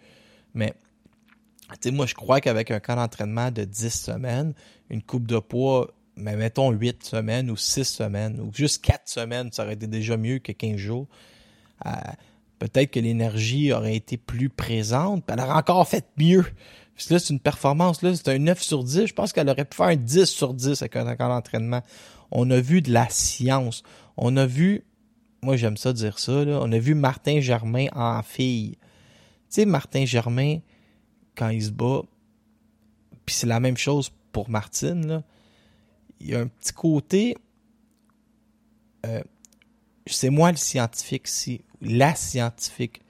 [0.55, 0.73] Mais,
[1.71, 4.53] tu sais, moi, je crois qu'avec un camp d'entraînement de 10 semaines,
[4.89, 9.51] une coupe de poids, mais mettons 8 semaines ou 6 semaines, ou juste 4 semaines,
[9.51, 11.07] ça aurait été déjà mieux que 15 jours.
[11.85, 11.91] Euh,
[12.59, 16.45] peut-être que l'énergie aurait été plus présente, elle aurait encore fait mieux.
[16.95, 19.07] Puis là, c'est une performance, là, c'est un 9 sur 10.
[19.07, 21.81] Je pense qu'elle aurait pu faire un 10 sur 10 avec un camp d'entraînement.
[22.31, 23.83] On a vu de la science.
[24.17, 24.83] On a vu,
[25.41, 28.77] moi j'aime ça dire ça, là, on a vu Martin Germain en fille.
[29.49, 30.59] Tu sais, Martin Germain,
[31.35, 32.01] quand il se bat,
[33.25, 35.23] puis c'est la même chose pour Martine,
[36.19, 37.37] il y a un petit côté,
[39.05, 39.21] euh,
[40.05, 43.01] c'est moi le scientifique ici, la scientifique.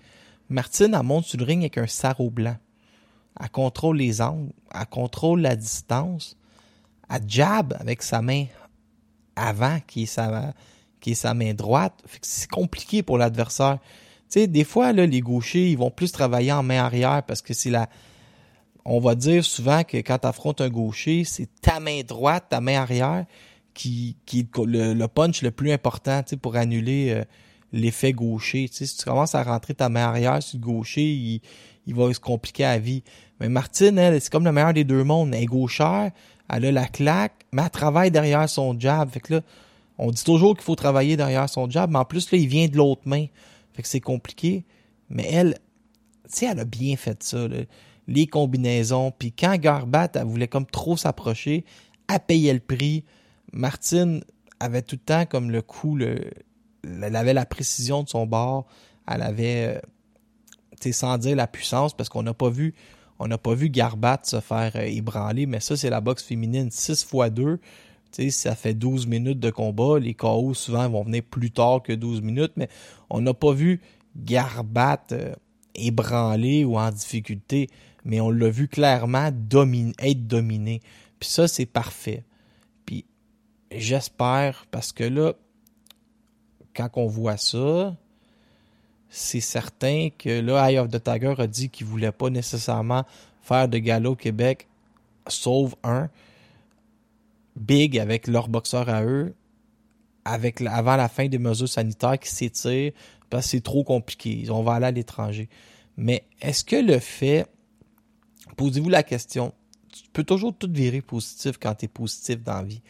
[0.50, 2.58] Martine, elle monte sur le ring avec un sarrau blanc.
[3.40, 6.38] Elle contrôle les angles, elle contrôle la distance,
[7.10, 8.46] elle jab avec sa main
[9.36, 10.54] avant, qui est sa,
[11.00, 12.02] qui est sa main droite.
[12.22, 13.80] c'est compliqué pour l'adversaire.
[14.30, 17.42] Tu sais, des fois, là, les gauchers, ils vont plus travailler en main arrière parce
[17.42, 17.90] que c'est la.
[18.86, 22.60] On va dire souvent que quand tu affrontes un gaucher, c'est ta main droite, ta
[22.60, 23.26] main arrière,
[23.74, 27.24] qui, qui est le, punch le plus important pour annuler euh,
[27.72, 28.70] l'effet gaucher.
[28.72, 31.42] Si tu commences à rentrer ta main arrière sur le gaucher, il,
[31.88, 33.04] il va se compliquer la vie.
[33.40, 35.34] Mais Martine, elle, c'est comme le meilleur des deux mondes.
[35.34, 36.12] Elle est gauchère,
[36.50, 39.10] elle a la claque, mais elle travaille derrière son jab.
[39.10, 39.42] Fait que là,
[39.98, 42.68] on dit toujours qu'il faut travailler derrière son jab, mais en plus, là, il vient
[42.68, 43.26] de l'autre main.
[43.74, 44.66] Fait que c'est compliqué.
[45.10, 45.58] Mais elle,
[46.26, 47.48] tu sais, elle a bien fait ça.
[48.08, 49.12] Les combinaisons.
[49.12, 51.66] Puis quand Garbat, elle voulait comme trop s'approcher,
[52.08, 53.04] elle payait le prix.
[53.52, 54.24] Martine
[54.60, 56.32] avait tout le temps comme le coup, le,
[56.84, 58.66] elle avait la précision de son bord.
[59.08, 59.80] Elle avait,
[60.86, 62.74] euh, sans dire la puissance, parce qu'on n'a pas vu
[63.20, 66.70] on n'a pas vu Garbat se faire euh, ébranler, mais ça, c'est la boxe féminine
[66.72, 67.60] 6 x 2.
[68.12, 70.00] sais, ça fait 12 minutes de combat.
[70.00, 72.68] Les KO, souvent, vont venir plus tard que 12 minutes, mais
[73.10, 73.82] on n'a pas vu
[74.16, 75.34] Garbat euh,
[75.76, 77.70] ébranler ou en difficulté,
[78.06, 80.82] mais on l'a vu clairement être dominé.
[81.20, 82.24] Puis ça, c'est parfait.
[82.86, 83.06] Puis
[83.72, 85.34] j'espère, parce que là,
[86.76, 87.96] quand on voit ça,
[89.10, 93.06] c'est certain que là, Eye of the Tiger a dit qu'il voulait pas nécessairement
[93.42, 94.68] faire de galop au Québec,
[95.28, 96.10] sauf un.
[97.56, 99.36] Big avec leur boxeur à eux,
[100.26, 102.92] avec avant la fin des mesures sanitaires qui s'étirent,
[103.30, 104.46] parce que c'est trop compliqué.
[104.50, 105.50] On va aller à l'étranger.
[105.96, 107.46] Mais est-ce que le fait,
[108.56, 109.54] posez-vous la question,
[109.92, 112.82] tu peux toujours tout virer positif quand tu es positif dans la vie.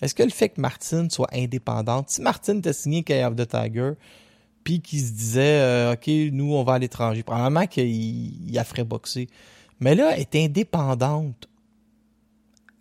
[0.00, 3.46] Est-ce que le fait que Martine soit indépendante, si Martine t'a signé Eye of the
[3.46, 3.92] Tiger,
[4.64, 7.22] puis qui se disait euh, OK, nous, on va à l'étranger.
[7.22, 9.28] Probablement qu'il il a ferait boxer.
[9.80, 11.48] Mais là, elle est indépendante.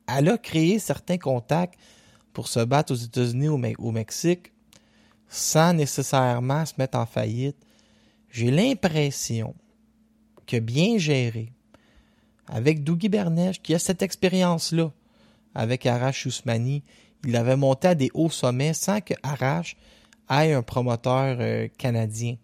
[0.07, 1.79] Elle a créé certains contacts
[2.33, 4.51] pour se battre aux États-Unis ou au Mexique
[5.27, 7.57] sans nécessairement se mettre en faillite.
[8.29, 9.55] J'ai l'impression
[10.45, 11.53] que bien géré,
[12.51, 14.91] avec Dougie Bernèche, qui a cette expérience-là
[15.55, 16.83] avec Arash Ousmani.
[17.25, 19.77] Il avait monté à des hauts sommets sans que Arash
[20.29, 22.35] ait un promoteur euh, canadien.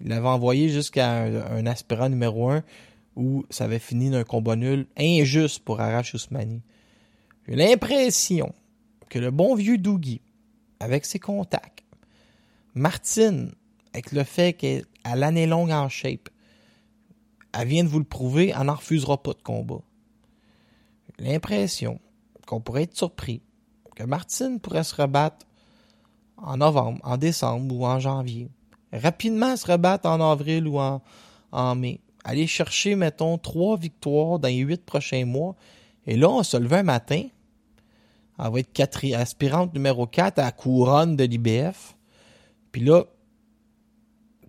[0.00, 2.64] Il l'avait envoyé jusqu'à un, un aspirant numéro un
[3.16, 6.62] où ça avait fini d'un combat nul injuste pour Arash Ousmani.
[7.46, 8.54] J'ai l'impression
[9.10, 10.22] que le bon vieux Dougie,
[10.78, 11.84] avec ses contacts,
[12.74, 13.52] Martine,
[13.92, 16.30] avec le fait qu'elle a l'année longue en shape,
[17.52, 19.80] elle vient de vous le prouver, elle n'en refusera pas de combat.
[21.18, 22.00] L'impression
[22.46, 23.42] qu'on pourrait être surpris
[23.96, 25.46] que Martine pourrait se rebattre
[26.36, 28.48] en novembre, en décembre ou en janvier.
[28.92, 32.00] Rapidement se rebattre en avril ou en, mai.
[32.24, 35.54] Aller chercher, mettons, trois victoires dans les huit prochains mois.
[36.06, 37.24] Et là, on se levait un matin.
[38.38, 41.96] Elle va être aspirante numéro 4 à la couronne de l'IBF.
[42.72, 43.04] Puis là,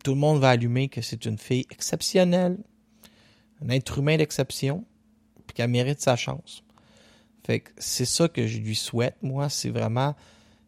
[0.03, 2.57] tout le monde va allumer que c'est une fille exceptionnelle,
[3.65, 4.85] un être humain d'exception,
[5.47, 6.63] puis qu'elle mérite sa chance.
[7.45, 10.15] Fait que c'est ça que je lui souhaite, moi, c'est vraiment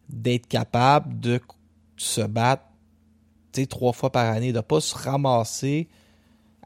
[0.08, 1.40] d'être capable de
[1.96, 2.64] se battre
[3.68, 5.88] trois fois par année, de pas se ramasser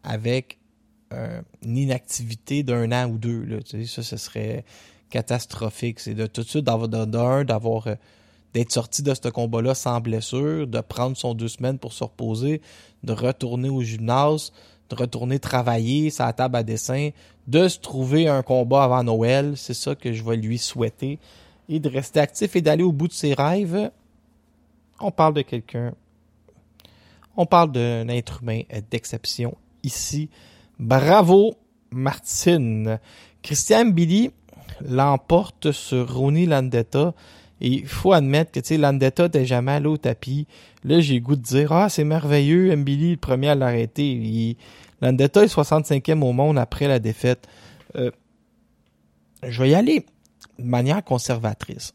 [0.03, 0.59] avec
[1.12, 3.61] euh, une inactivité d'un an ou deux.
[3.87, 4.64] Ça, ce serait
[5.11, 6.01] catastrophique.
[6.01, 7.95] C'est de tout de suite d'avoir d'avoir euh,
[8.55, 12.62] d'être sorti de ce combat-là sans blessure, de prendre son deux semaines pour se reposer,
[13.03, 14.53] de retourner au gymnase,
[14.90, 17.11] de retourner travailler sa table à dessin,
[17.46, 19.55] de se trouver un combat avant Noël.
[19.57, 21.18] C'est ça que je vais lui souhaiter.
[21.68, 23.90] Et de rester actif et d'aller au bout de ses rêves.
[25.01, 25.92] On parle de quelqu'un.
[27.37, 30.29] On parle d'un être humain d'exception ici.
[30.79, 31.55] Bravo,
[31.90, 32.98] Martine.
[33.42, 34.31] Christian Billy
[34.81, 37.14] l'emporte sur Ronnie Landetta.
[37.61, 40.47] Et il faut admettre que, tu sais, Landetta n'était jamais allé au tapis.
[40.85, 44.11] Là, j'ai goût de dire, ah, c'est merveilleux, Mbili, le premier à l'arrêter.
[44.12, 44.57] Il-
[45.01, 47.47] Landetta est 65e au monde après la défaite.
[47.97, 48.11] Euh,
[49.47, 50.07] je vais y aller
[50.59, 51.94] de manière conservatrice.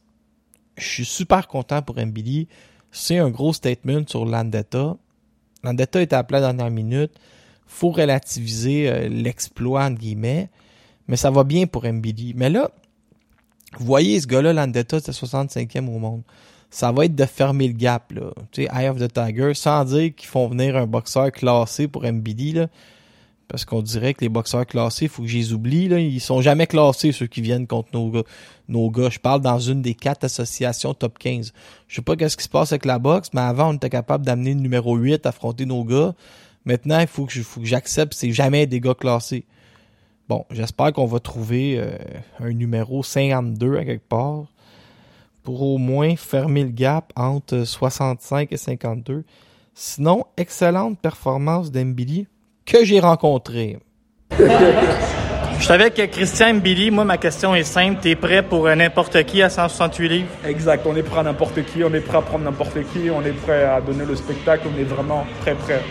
[0.78, 2.48] Je suis super content pour Mbili.
[2.92, 4.98] C'est un gros statement sur Landetta.
[5.64, 7.12] Landetta était appelé à la dernière minute.
[7.68, 10.50] Faut relativiser euh, l'exploit, entre guillemets.
[11.08, 12.34] Mais ça va bien pour Mbili.
[12.36, 12.72] Mais là,
[13.80, 16.22] vous voyez, ce gars-là, Landetta, c'est 65e au monde.
[16.70, 18.32] Ça va être de fermer le gap, là.
[18.52, 22.04] Tu sais, Eye of the Tiger, sans dire qu'ils font venir un boxeur classé pour
[22.04, 22.68] MBD, là.
[23.48, 26.00] Parce qu'on dirait que les boxeurs classés, faut que je les oublie, là.
[26.00, 28.24] Ils sont jamais classés, ceux qui viennent contre nos gars.
[28.68, 29.10] Nos gars.
[29.12, 31.54] Je parle dans une des quatre associations top 15.
[31.88, 34.26] Je sais pas qu'est-ce qui se passe avec la boxe, mais avant, on était capable
[34.26, 36.16] d'amener le numéro 8 affronter nos gars.
[36.66, 37.34] Maintenant, il faut que
[37.64, 39.46] j'accepte, c'est jamais des gars classés.
[40.34, 41.92] Bon, j'espère qu'on va trouver euh,
[42.40, 44.46] un numéro 52 à quelque part
[45.44, 49.26] pour au moins fermer le gap entre 65 et 52.
[49.76, 52.26] Sinon, excellente performance d'Embili
[52.66, 53.78] que j'ai rencontré.
[54.40, 58.00] Je savais que Christian Billy, moi, ma question est simple.
[58.02, 60.28] T'es prêt pour euh, n'importe qui à 168 livres?
[60.48, 63.22] Exact, on est prêt à n'importe qui, on est prêt à prendre n'importe qui, on
[63.22, 65.84] est prêt à donner le spectacle, on est vraiment très prêt.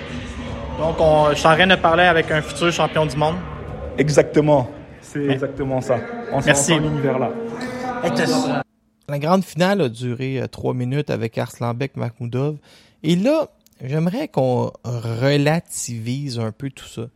[0.80, 3.36] Donc, on, je suis en train de parler avec un futur champion du monde.
[3.98, 6.00] Exactement, c'est exactement ça.
[6.32, 6.70] On s'en Merci.
[6.72, 7.30] dans l'univers-là.
[9.08, 12.56] La grande finale a duré euh, trois minutes avec Arslanbek Makhmoudov.
[13.02, 13.48] Et là,
[13.82, 17.08] j'aimerais qu'on relativise un peu tout ça.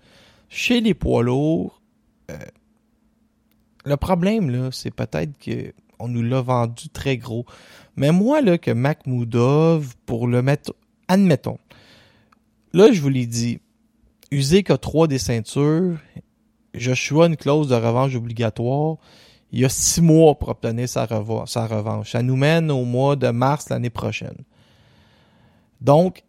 [0.49, 1.81] Chez les poids lourds,
[2.31, 2.37] euh,
[3.85, 7.47] le problème, là, c'est peut-être que on nous l'a vendu très gros.
[7.97, 10.75] Mais moi, là, que Makhmoudov, pour le mettre,
[11.09, 11.59] admettons,
[12.75, 13.61] là, je vous l'ai dit,
[14.31, 15.97] Usyk a trois des ceintures,
[16.77, 18.97] Joshua une clause de revanche obligatoire,
[19.53, 22.13] il y a six mois pour obtenir sa, reva- sa revanche.
[22.13, 24.37] Ça nous mène au mois de mars l'année prochaine.
[25.81, 26.25] Donc,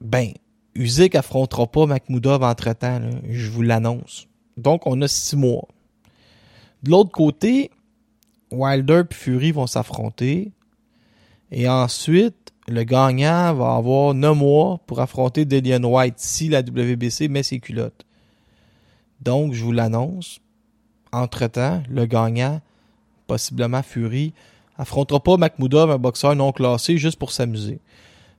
[0.00, 0.32] ben,
[0.74, 4.28] Usyk affrontera pas Makhmoudov entre-temps, je vous l'annonce.
[4.56, 5.68] Donc, on a six mois.
[6.82, 7.70] De l'autre côté,
[8.50, 10.52] Wilder et Fury vont s'affronter.
[11.50, 17.28] Et ensuite, le gagnant va avoir neuf mois pour affronter Dillian White si la WBC
[17.28, 18.04] met ses culottes.
[19.20, 20.40] Donc, je vous l'annonce.
[21.12, 22.60] Entre-temps, le gagnant,
[23.26, 24.32] possiblement Fury,
[24.76, 27.80] affrontera pas Makhmoudov, un boxeur non classé, juste pour s'amuser.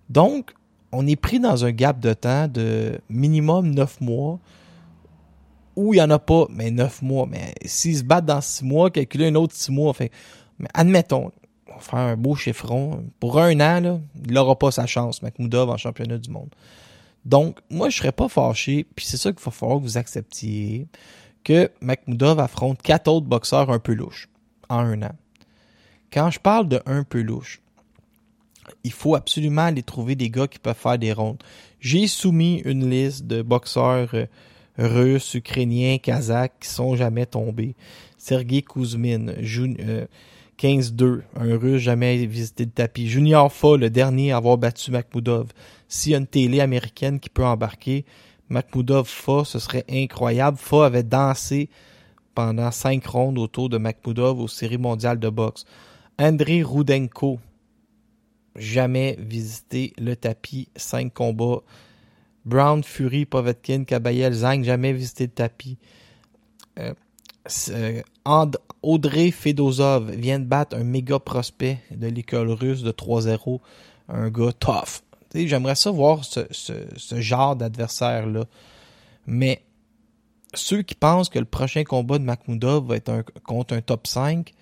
[0.09, 0.53] Donc,
[0.91, 4.39] on est pris dans un gap de temps de minimum 9 mois
[5.75, 7.27] où il n'y en a pas, mais 9 mois.
[7.29, 9.93] Mais s'ils se battent dans 6 mois, calculer un autre 6 mois.
[9.93, 10.11] Fait,
[10.59, 11.31] mais admettons,
[11.67, 13.03] on va faire un beau chiffron.
[13.19, 16.49] Pour un an, il n'aura pas sa chance, Makhmoudov, en championnat du monde.
[17.25, 20.87] Donc, moi, je serais pas fâché, puis c'est ça qu'il va falloir que vous acceptiez,
[21.43, 24.29] que Makhmoudov affronte quatre autres boxeurs un peu louches
[24.69, 25.11] en un an.
[26.13, 27.61] Quand je parle de un peu louche,
[28.83, 31.41] il faut absolument aller trouver des gars qui peuvent faire des rondes.
[31.79, 34.25] J'ai soumis une liste de boxeurs euh,
[34.77, 37.75] Russes, Ukrainiens, Kazakhs qui sont jamais tombés.
[38.17, 40.05] Sergei Kuzmin, Jun- euh,
[40.57, 43.07] 15-2, un Russe jamais visité le tapis.
[43.07, 45.47] Junior Fa, le dernier à avoir battu Makhmoudov.
[45.95, 48.03] S'il y a une télé américaine qui peut embarquer,
[48.49, 50.57] Makhmoudov Fa, ce serait incroyable.
[50.57, 51.69] Fa avait dansé
[52.33, 55.63] pendant cinq rondes autour de Makhmoudov aux séries mondiales de boxe.
[56.19, 57.39] Andrei Rudenko,
[58.57, 61.61] jamais visité le tapis, cinq combats.
[62.43, 65.77] Brown, Fury, Povetkin, Kabayel, Zhang, jamais visité le tapis.
[66.77, 66.93] Euh,
[67.69, 68.01] euh,
[68.81, 73.61] Audrey Fedosov vient de battre un méga prospect de l'école russe de 3-0.
[74.09, 75.04] Un gars tough.
[75.35, 76.45] J'aimerais ça voir ce,
[77.19, 78.45] genre d'adversaire-là.
[79.27, 79.63] Mais
[80.53, 84.07] ceux qui pensent que le prochain combat de Makhmoudov va être un- contre un top
[84.07, 84.53] 5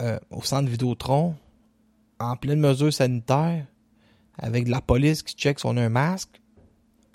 [0.00, 1.34] euh, au centre Vidéotron,
[2.20, 3.66] en pleine mesure sanitaire,
[4.38, 6.40] avec de la police qui check si on a un masque,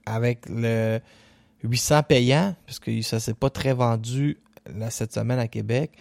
[0.06, 1.00] avec le
[1.64, 4.38] 800 payants, parce que ça s'est pas très vendu
[4.90, 5.92] cette semaine à Québec.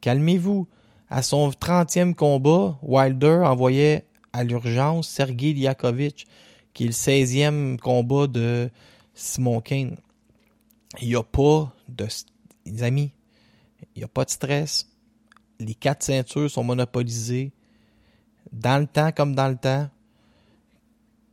[0.00, 0.68] Calmez-vous.
[1.10, 6.26] À son 30e combat, Wilder envoyait à l'urgence Sergei Liakovic,
[6.74, 8.68] qui est le 16e combat de
[9.14, 9.96] Simon Kane.
[11.00, 12.06] Il n'y a pas de...
[12.66, 13.12] Les amis,
[13.94, 14.88] il n'y a pas de stress.
[15.60, 17.52] Les quatre ceintures sont monopolisées.
[18.52, 19.88] Dans le temps comme dans le temps.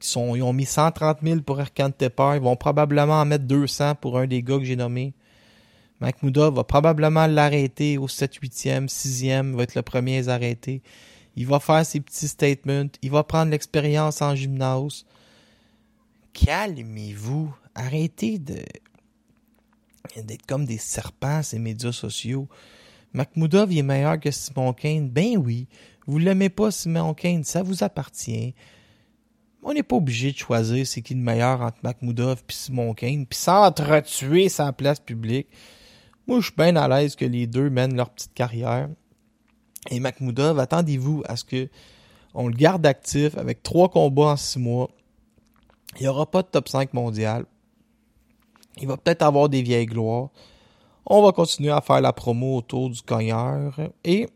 [0.04, 2.34] Ils, ont mis 130 000 pour Arcand Tepper.
[2.36, 5.14] Ils vont probablement en mettre 200 pour un des gars que j'ai nommé.
[6.02, 10.82] Makhmoudov va probablement l'arrêter au 7, 8e, 6e, va être le premier à les arrêter.
[11.36, 12.90] Il va faire ses petits statements.
[13.02, 15.06] Il va prendre l'expérience en gymnase.
[16.34, 17.54] Calmez-vous.
[17.76, 18.58] Arrêtez de
[20.18, 22.50] d'être comme des serpents, ces médias sociaux.
[23.14, 25.10] Makhmoudov il est meilleur que Simon Kane.
[25.10, 25.68] Ben oui.
[26.08, 28.56] Vous l'aimez pas, Simon Kane, ça vous appartient.
[29.64, 33.26] On n'est pas obligé de choisir c'est qui le meilleur entre Makhmoudov et Simon Kane,
[33.26, 35.48] puis s'entretuer sa place publique.
[36.28, 38.90] Moi, je suis bien à l'aise que les deux mènent leur petite carrière.
[39.90, 41.70] Et Makhmoudov, attendez-vous à ce que
[42.34, 44.90] on le garde actif avec trois combats en six mois.
[45.98, 47.46] Il n'y aura pas de top 5 mondial.
[48.78, 50.30] Il va peut-être avoir des vieilles gloires.
[51.06, 53.80] On va continuer à faire la promo autour du cogneur.
[54.04, 54.30] Et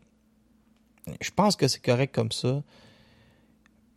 [1.20, 2.62] je pense que c'est correct comme ça.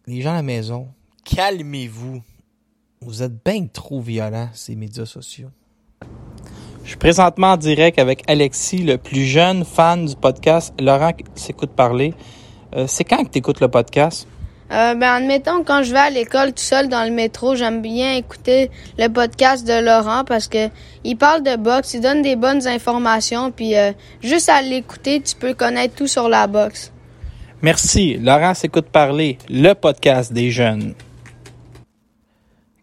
[0.08, 0.88] Les gens à la maison,
[1.26, 2.22] calmez-vous.
[3.02, 5.50] Vous êtes bien trop violents, ces médias sociaux.
[6.90, 10.74] Je suis présentement en direct avec Alexis, le plus jeune fan du podcast.
[10.82, 12.16] Laurent s'écoute parler.
[12.76, 14.28] Euh, c'est quand que tu écoutes le podcast?
[14.72, 18.16] Euh, ben, admettons, quand je vais à l'école tout seul dans le métro, j'aime bien
[18.16, 20.70] écouter le podcast de Laurent parce que
[21.04, 23.92] il parle de boxe, il donne des bonnes informations, puis euh,
[24.24, 26.92] juste à l'écouter, tu peux connaître tout sur la boxe.
[27.62, 28.16] Merci.
[28.16, 30.96] Laurent s'écoute parler, le podcast des jeunes.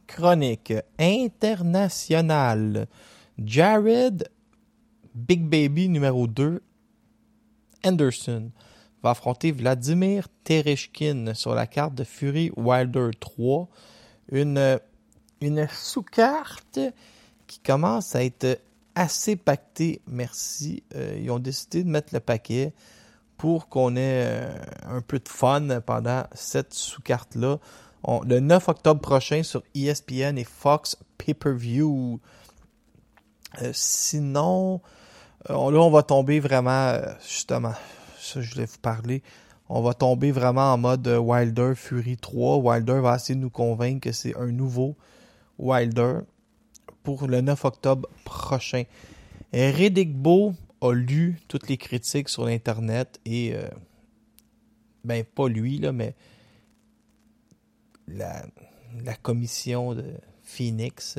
[0.06, 2.86] Chronique internationale.
[3.42, 4.30] Jared,
[5.14, 6.62] Big Baby numéro 2,
[7.84, 8.50] Anderson,
[9.02, 13.68] va affronter Vladimir Tereshkin sur la carte de Fury Wilder 3.
[14.32, 14.78] Une,
[15.70, 16.80] sous-carte
[17.46, 18.60] qui commence à être
[18.94, 20.82] assez pactée, merci.
[20.94, 22.72] Euh, ils ont décidé de mettre le paquet
[23.36, 24.58] pour qu'on ait euh,
[24.88, 27.58] un peu de fun pendant cette sous-carte-là.
[28.24, 32.20] Le 9 octobre prochain sur ESPN et Fox Pay-Per-View.
[33.62, 34.80] Euh, sinon,
[35.50, 37.72] euh, là, on va tomber vraiment, euh, justement,
[38.18, 39.22] ça je voulais vous parler,
[39.68, 42.58] on va tomber vraiment en mode Wilder Fury 3.
[42.58, 44.96] Wilder va essayer de nous convaincre que c'est un nouveau
[45.58, 46.20] Wilder
[47.02, 48.84] pour le 9 octobre prochain.
[49.52, 53.54] Redigbo a lu toutes les critiques sur l'Internet et,
[55.02, 56.14] ben, pas lui, là, mais
[58.06, 61.18] la commission de Phoenix.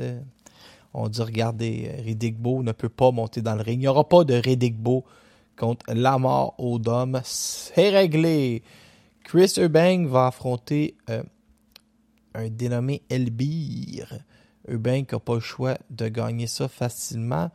[0.98, 3.78] On dit, regardez, euh, Redigbo ne peut pas monter dans le ring.
[3.78, 5.04] Il n'y aura pas de Redigbo
[5.56, 7.20] contre Lamar Odom.
[7.24, 8.62] C'est réglé.
[9.22, 11.22] Chris Eubank va affronter euh,
[12.34, 14.18] un dénommé Elbir.
[14.68, 17.50] Eubank n'a pas le choix de gagner ça facilement.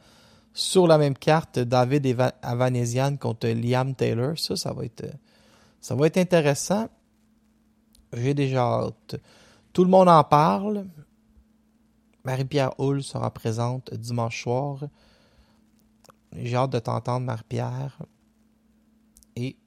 [0.53, 4.37] Sur la même carte, David Avanesian contre Liam Taylor.
[4.37, 5.11] Ça, ça va être, euh,
[5.81, 6.87] ça va être intéressant.
[8.13, 9.15] J'ai déjà hâte.
[9.73, 10.85] Tout le monde en parle.
[12.25, 14.79] Marie-Pierre Hull sera présente dimanche soir.
[16.31, 17.99] J'ai hâte de t'entendre, Marie-Pierre.
[19.35, 19.57] Et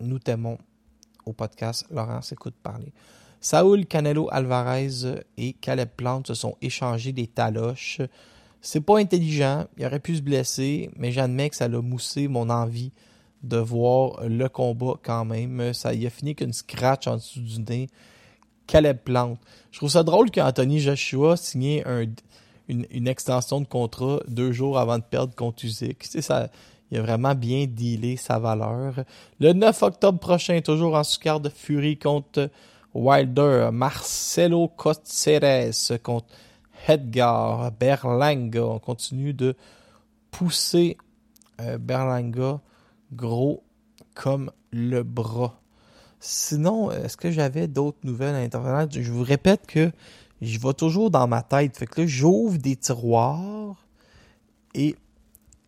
[0.00, 0.56] nous t'aimons
[1.26, 2.94] au podcast Laurent s'écoute parler.
[3.38, 8.00] Saúl Canelo Alvarez et Caleb Plante se sont échangés des taloches.
[8.62, 12.48] C'est pas intelligent, il aurait pu se blesser, mais j'admets que ça l'a moussé mon
[12.48, 12.92] envie
[13.42, 15.74] de voir le combat quand même.
[15.74, 17.88] Ça y a fini qu'une scratch en dessous du nez.
[18.72, 19.38] Caleb Plante.
[19.70, 22.06] Je trouve ça drôle qu'Anthony Joshua signé un,
[22.68, 26.08] une, extension de contrat deux jours avant de perdre contre Usyk.
[26.90, 28.94] Il a vraiment bien dealé sa valeur.
[29.40, 32.48] Le 9 octobre prochain, toujours en sous de Fury contre
[32.94, 33.68] Wilder.
[33.74, 36.28] Marcelo Coceres contre
[36.88, 38.64] Edgar Berlanga.
[38.64, 39.54] On continue de
[40.30, 40.96] pousser
[41.60, 42.58] euh, Berlanga
[43.12, 43.64] gros
[44.14, 45.61] comme le bras.
[46.24, 48.90] Sinon, est-ce que j'avais d'autres nouvelles à Internet?
[48.92, 49.90] Je vous répète que
[50.40, 51.76] je vais toujours dans ma tête.
[51.76, 53.84] Fait que là, j'ouvre des tiroirs
[54.72, 54.94] et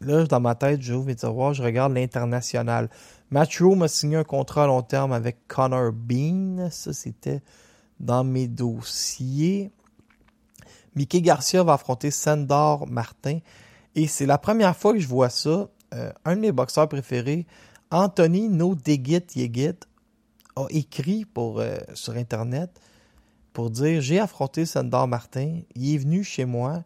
[0.00, 2.88] là, dans ma tête, j'ouvre mes tiroirs, je regarde l'international.
[3.30, 6.68] Matthew m'a signé un contrat à long terme avec Connor Bean.
[6.70, 7.42] Ça, c'était
[7.98, 9.72] dans mes dossiers.
[10.94, 13.40] Mickey Garcia va affronter Sandor Martin.
[13.96, 15.68] Et c'est la première fois que je vois ça.
[15.94, 17.44] Euh, un de mes boxeurs préférés,
[17.90, 19.78] Anthony No Digit Yegit,
[20.56, 22.70] a écrit pour, euh, sur Internet
[23.52, 26.82] pour dire J'ai affronté Sandor Martin, il est venu chez moi,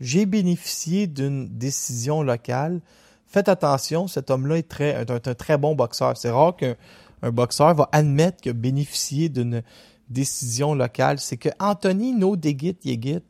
[0.00, 2.80] j'ai bénéficié d'une décision locale.
[3.26, 6.16] Faites attention, cet homme-là est, très, un, un très bon boxeur.
[6.16, 6.76] C'est rare qu'un
[7.22, 9.62] un boxeur va admettre qu'il a bénéficié d'une
[10.08, 11.18] décision locale.
[11.18, 13.22] C'est que Anthony No Digit Yegit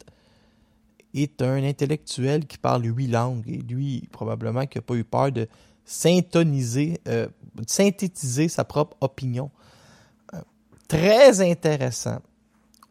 [1.14, 3.48] est un intellectuel qui parle huit langues.
[3.48, 5.48] Et lui, probablement, qui n'a pas eu peur de
[5.84, 7.28] syntoniser, euh,
[7.66, 9.50] synthétiser sa propre opinion.
[10.88, 12.20] Très intéressant.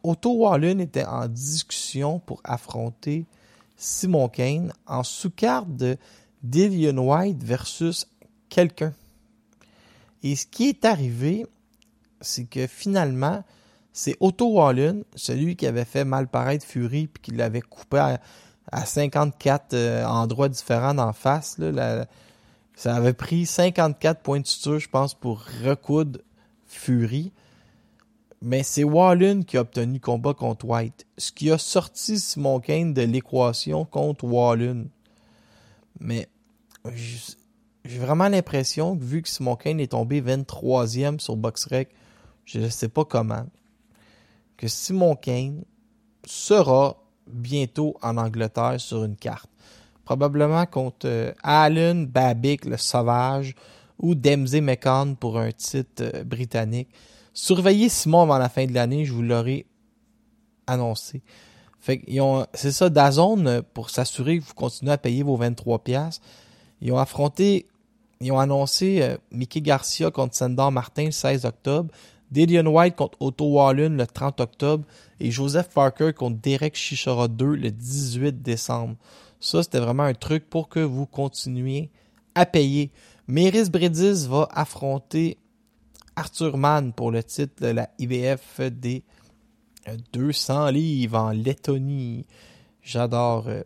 [0.04, 3.26] Otto Wallin était en discussion pour affronter
[3.76, 5.96] Simon Kane en sous-carte de
[6.44, 8.06] Dillian White versus
[8.48, 8.94] quelqu'un.
[10.22, 11.46] Et ce qui est arrivé,
[12.20, 13.42] c'est que finalement,
[13.92, 17.98] c'est Otto Wallin, celui qui avait fait mal paraître Fury puis qui l'avait coupé
[18.70, 21.58] à, 54 euh, endroits différents d'en face.
[22.76, 26.20] ça avait pris 54 points de suture, je pense, pour recoudre
[26.66, 27.32] Fury.
[28.40, 31.06] Mais c'est Wallin qui a obtenu combat contre White.
[31.16, 34.84] Ce qui a sorti Simon Kane de l'équation contre Wallin.
[35.98, 36.28] Mais
[36.94, 41.88] j'ai vraiment l'impression que vu que Simon Kane est tombé 23e sur BoxRec,
[42.44, 43.46] je ne sais pas comment,
[44.56, 45.64] que Simon Kane
[46.24, 49.50] sera bientôt en Angleterre sur une carte.
[50.04, 53.54] Probablement contre euh, Allen Babic, le sauvage,
[53.98, 56.88] ou Dempsey McCann pour un titre euh, britannique.
[57.40, 59.64] Surveillez Simon avant la fin de l'année, je vous l'aurai
[60.66, 61.22] annoncé.
[61.78, 62.02] Fait
[62.52, 66.20] c'est ça, Dazone, pour s'assurer que vous continuez à payer vos 23 pièces.
[66.80, 67.68] Ils ont affronté,
[68.20, 71.94] ils ont annoncé euh, Mickey Garcia contre Sandor Martin le 16 octobre.
[72.32, 74.84] Dillian White contre Otto Wallin le 30 octobre
[75.20, 78.96] et Joseph Parker contre Derek Chichara 2 le 18 décembre.
[79.38, 81.88] Ça, c'était vraiment un truc pour que vous continuiez
[82.34, 82.90] à payer.
[83.28, 85.38] Méris Bredis va affronter
[86.18, 89.04] Arthur Mann pour le titre de la IBF des
[90.12, 92.26] 200 livres en Lettonie.
[92.82, 93.62] J'adore euh,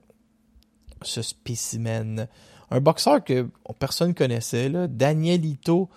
[1.00, 2.28] ce spécimen.
[2.70, 3.48] Un boxeur que
[3.78, 5.88] personne connaissait, là, Danielito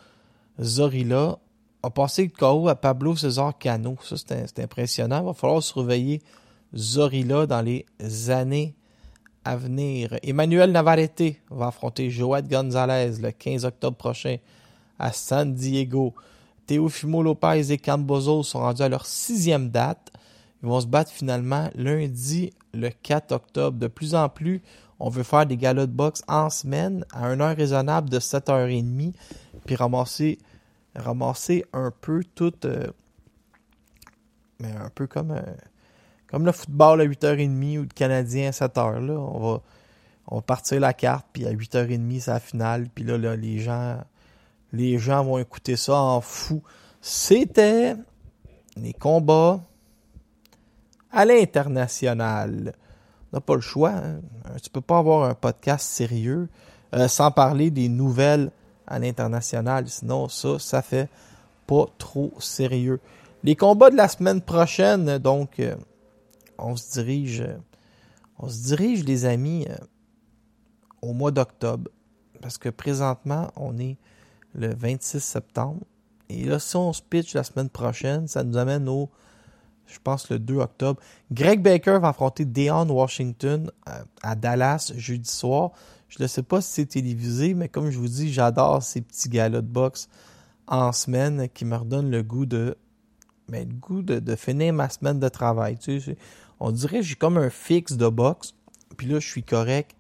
[0.61, 1.39] Zorilla,
[1.83, 3.97] a passé le KO à Pablo César Cano.
[4.01, 5.19] Ça, c'est impressionnant.
[5.19, 6.21] Il va falloir surveiller
[6.73, 7.85] Zorilla dans les
[8.29, 8.75] années
[9.43, 10.17] à venir.
[10.23, 14.37] Emmanuel Navarrete va affronter Joad Gonzalez le 15 octobre prochain
[14.97, 16.15] à San Diego.
[16.67, 20.11] Teofimo Lopez et Cambozo sont rendus à leur sixième date.
[20.63, 23.77] Ils vont se battre finalement lundi le 4 octobre.
[23.77, 24.61] De plus en plus,
[24.99, 29.13] on veut faire des galas de boxe en semaine à une heure raisonnable de 7h30
[29.65, 30.39] puis ramasser
[30.95, 32.53] ramasser un peu tout.
[32.65, 32.87] Euh,
[34.59, 35.41] mais un peu comme, euh,
[36.27, 39.05] comme le football à 8h30 ou le Canadien à 7h.
[39.05, 39.13] Là.
[39.13, 39.61] On, va,
[40.27, 42.87] on va partir la carte, puis à 8h30, c'est la finale.
[42.93, 43.99] Puis là, là, les gens
[44.75, 46.61] les gens vont écouter ça en fou.
[47.01, 47.95] C'était
[48.75, 49.61] les combats
[51.11, 52.73] à l'international.
[53.31, 53.91] On n'a pas le choix.
[53.91, 54.19] Hein.
[54.61, 56.49] Tu peux pas avoir un podcast sérieux
[56.93, 58.51] euh, sans parler des nouvelles
[58.85, 59.87] à l'international.
[59.87, 61.09] Sinon, ça, ça fait
[61.67, 62.99] pas trop sérieux.
[63.43, 65.75] Les combats de la semaine prochaine, donc, euh,
[66.57, 67.57] on se dirige, euh,
[68.39, 69.67] on se dirige, les amis,
[71.01, 71.89] au mois d'octobre.
[72.41, 73.97] Parce que présentement, on est
[74.55, 75.81] le 26 septembre.
[76.29, 79.09] Et là, si on se pitch la semaine prochaine, ça nous amène au,
[79.85, 80.99] je pense, le 2 octobre.
[81.31, 83.71] Greg Baker va affronter Deon Washington
[84.23, 85.71] à Dallas jeudi soir.
[86.07, 89.29] Je ne sais pas si c'est télévisé, mais comme je vous dis, j'adore ces petits
[89.29, 90.07] galas de boxe
[90.67, 92.77] en semaine qui me redonnent le goût de.
[93.47, 95.77] Ben, le goût de, finir ma semaine de travail.
[95.77, 96.17] Tu sais,
[96.59, 98.55] on dirait que j'ai comme un fixe de boxe.
[98.97, 99.95] Puis là, je suis correct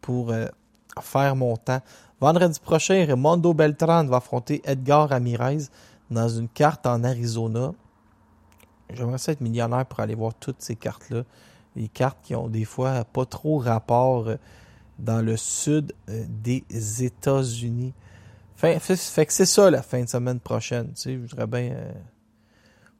[0.00, 0.46] pour euh,
[1.00, 1.82] faire mon temps.
[2.20, 5.64] Vendredi prochain, Raimondo Beltran va affronter Edgar Ramirez
[6.10, 7.72] dans une carte en Arizona.
[8.92, 11.24] J'aimerais ça être millionnaire pour aller voir toutes ces cartes-là.
[11.74, 14.36] les cartes qui ont des fois pas trop rapport euh,
[14.98, 16.64] dans le sud euh, des
[17.02, 17.92] États-Unis.
[18.54, 20.92] Fait, que c'est ça la fin de semaine prochaine.
[20.94, 21.92] Tu sais, je voudrais bien euh,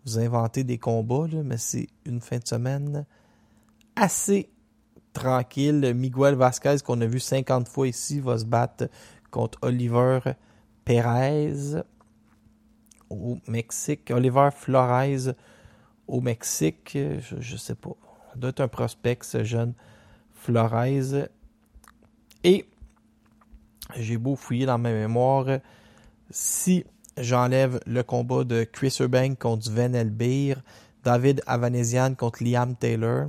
[0.05, 3.07] vous inventer des combats, mais c'est une fin de semaine
[3.95, 4.51] assez
[5.15, 5.95] tranquille.
[5.95, 8.89] Miguel Vasquez, qu'on a vu 50 fois ici, va se battre
[9.31, 10.21] contre Oliver
[10.85, 11.83] Perez
[13.09, 14.11] au Mexique.
[14.11, 15.33] Oliver Flores
[16.07, 17.97] au Mexique, je, je sais pas.
[18.43, 19.73] Ça un prospect, ce jeune
[20.35, 21.29] Flores.
[22.43, 22.67] Et
[23.97, 25.47] j'ai beau fouiller dans ma mémoire,
[26.31, 26.85] si
[27.17, 30.63] j'enlève le combat de Chris Eubank contre Sven Elbir,
[31.05, 33.29] David Avanesian contre Liam Taylor,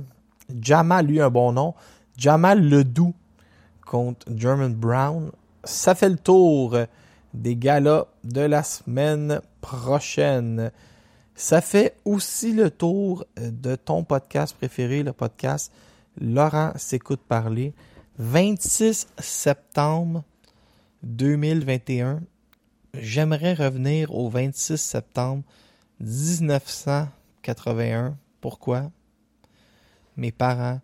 [0.60, 1.74] Jamal, lui, un bon nom,
[2.16, 3.14] Jamal Ledoux
[3.84, 5.30] contre German Brown,
[5.64, 6.76] ça fait le tour
[7.34, 10.70] des galas de la semaine prochaine.
[11.34, 15.72] Ça fait aussi le tour de ton podcast préféré, le podcast
[16.18, 17.74] Laurent s'écoute parler.
[18.18, 20.24] 26 septembre
[21.02, 22.22] 2021.
[22.94, 25.42] J'aimerais revenir au 26 septembre
[26.00, 28.16] 1981.
[28.40, 28.90] Pourquoi?
[30.16, 30.80] Mes parents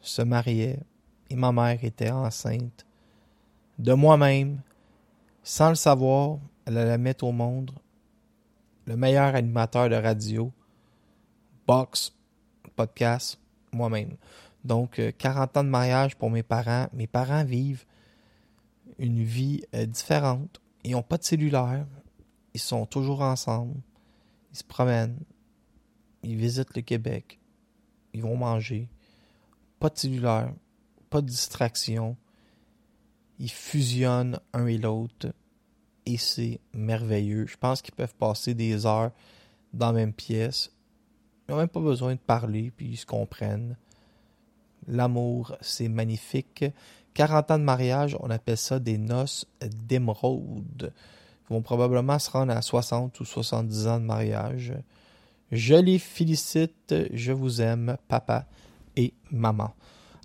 [0.00, 0.80] se mariaient
[1.30, 2.86] et ma mère était enceinte
[3.78, 4.60] de moi-même.
[5.42, 7.70] Sans le savoir, elle allait mettre au monde
[8.86, 10.50] le meilleur animateur de radio,
[11.66, 12.12] box,
[12.74, 13.38] podcast,
[13.72, 14.16] moi-même.
[14.64, 16.88] Donc, 40 ans de mariage pour mes parents.
[16.92, 17.84] Mes parents vivent
[18.98, 20.60] une vie euh, différente.
[20.84, 21.86] Ils n'ont pas de cellulaire.
[22.54, 23.76] Ils sont toujours ensemble.
[24.52, 25.18] Ils se promènent.
[26.22, 27.38] Ils visitent le Québec.
[28.12, 28.88] Ils vont manger.
[29.78, 30.52] Pas de cellulaire.
[31.10, 32.16] Pas de distraction.
[33.38, 35.32] Ils fusionnent un et l'autre.
[36.06, 37.46] Et c'est merveilleux.
[37.46, 39.12] Je pense qu'ils peuvent passer des heures
[39.72, 40.72] dans la même pièce.
[41.48, 43.76] Ils n'ont même pas besoin de parler, puis ils se comprennent.
[44.86, 46.64] L'amour, c'est magnifique.
[47.14, 50.92] 40 ans de mariage, on appelle ça des noces d'émeraude.
[51.48, 54.74] Ils vont probablement se rendre à 60 ou 70 ans de mariage.
[55.50, 58.46] Je les félicite, je vous aime, papa
[58.96, 59.72] et maman.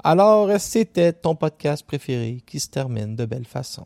[0.03, 3.86] Alors, c'était ton podcast préféré qui se termine de belle façon.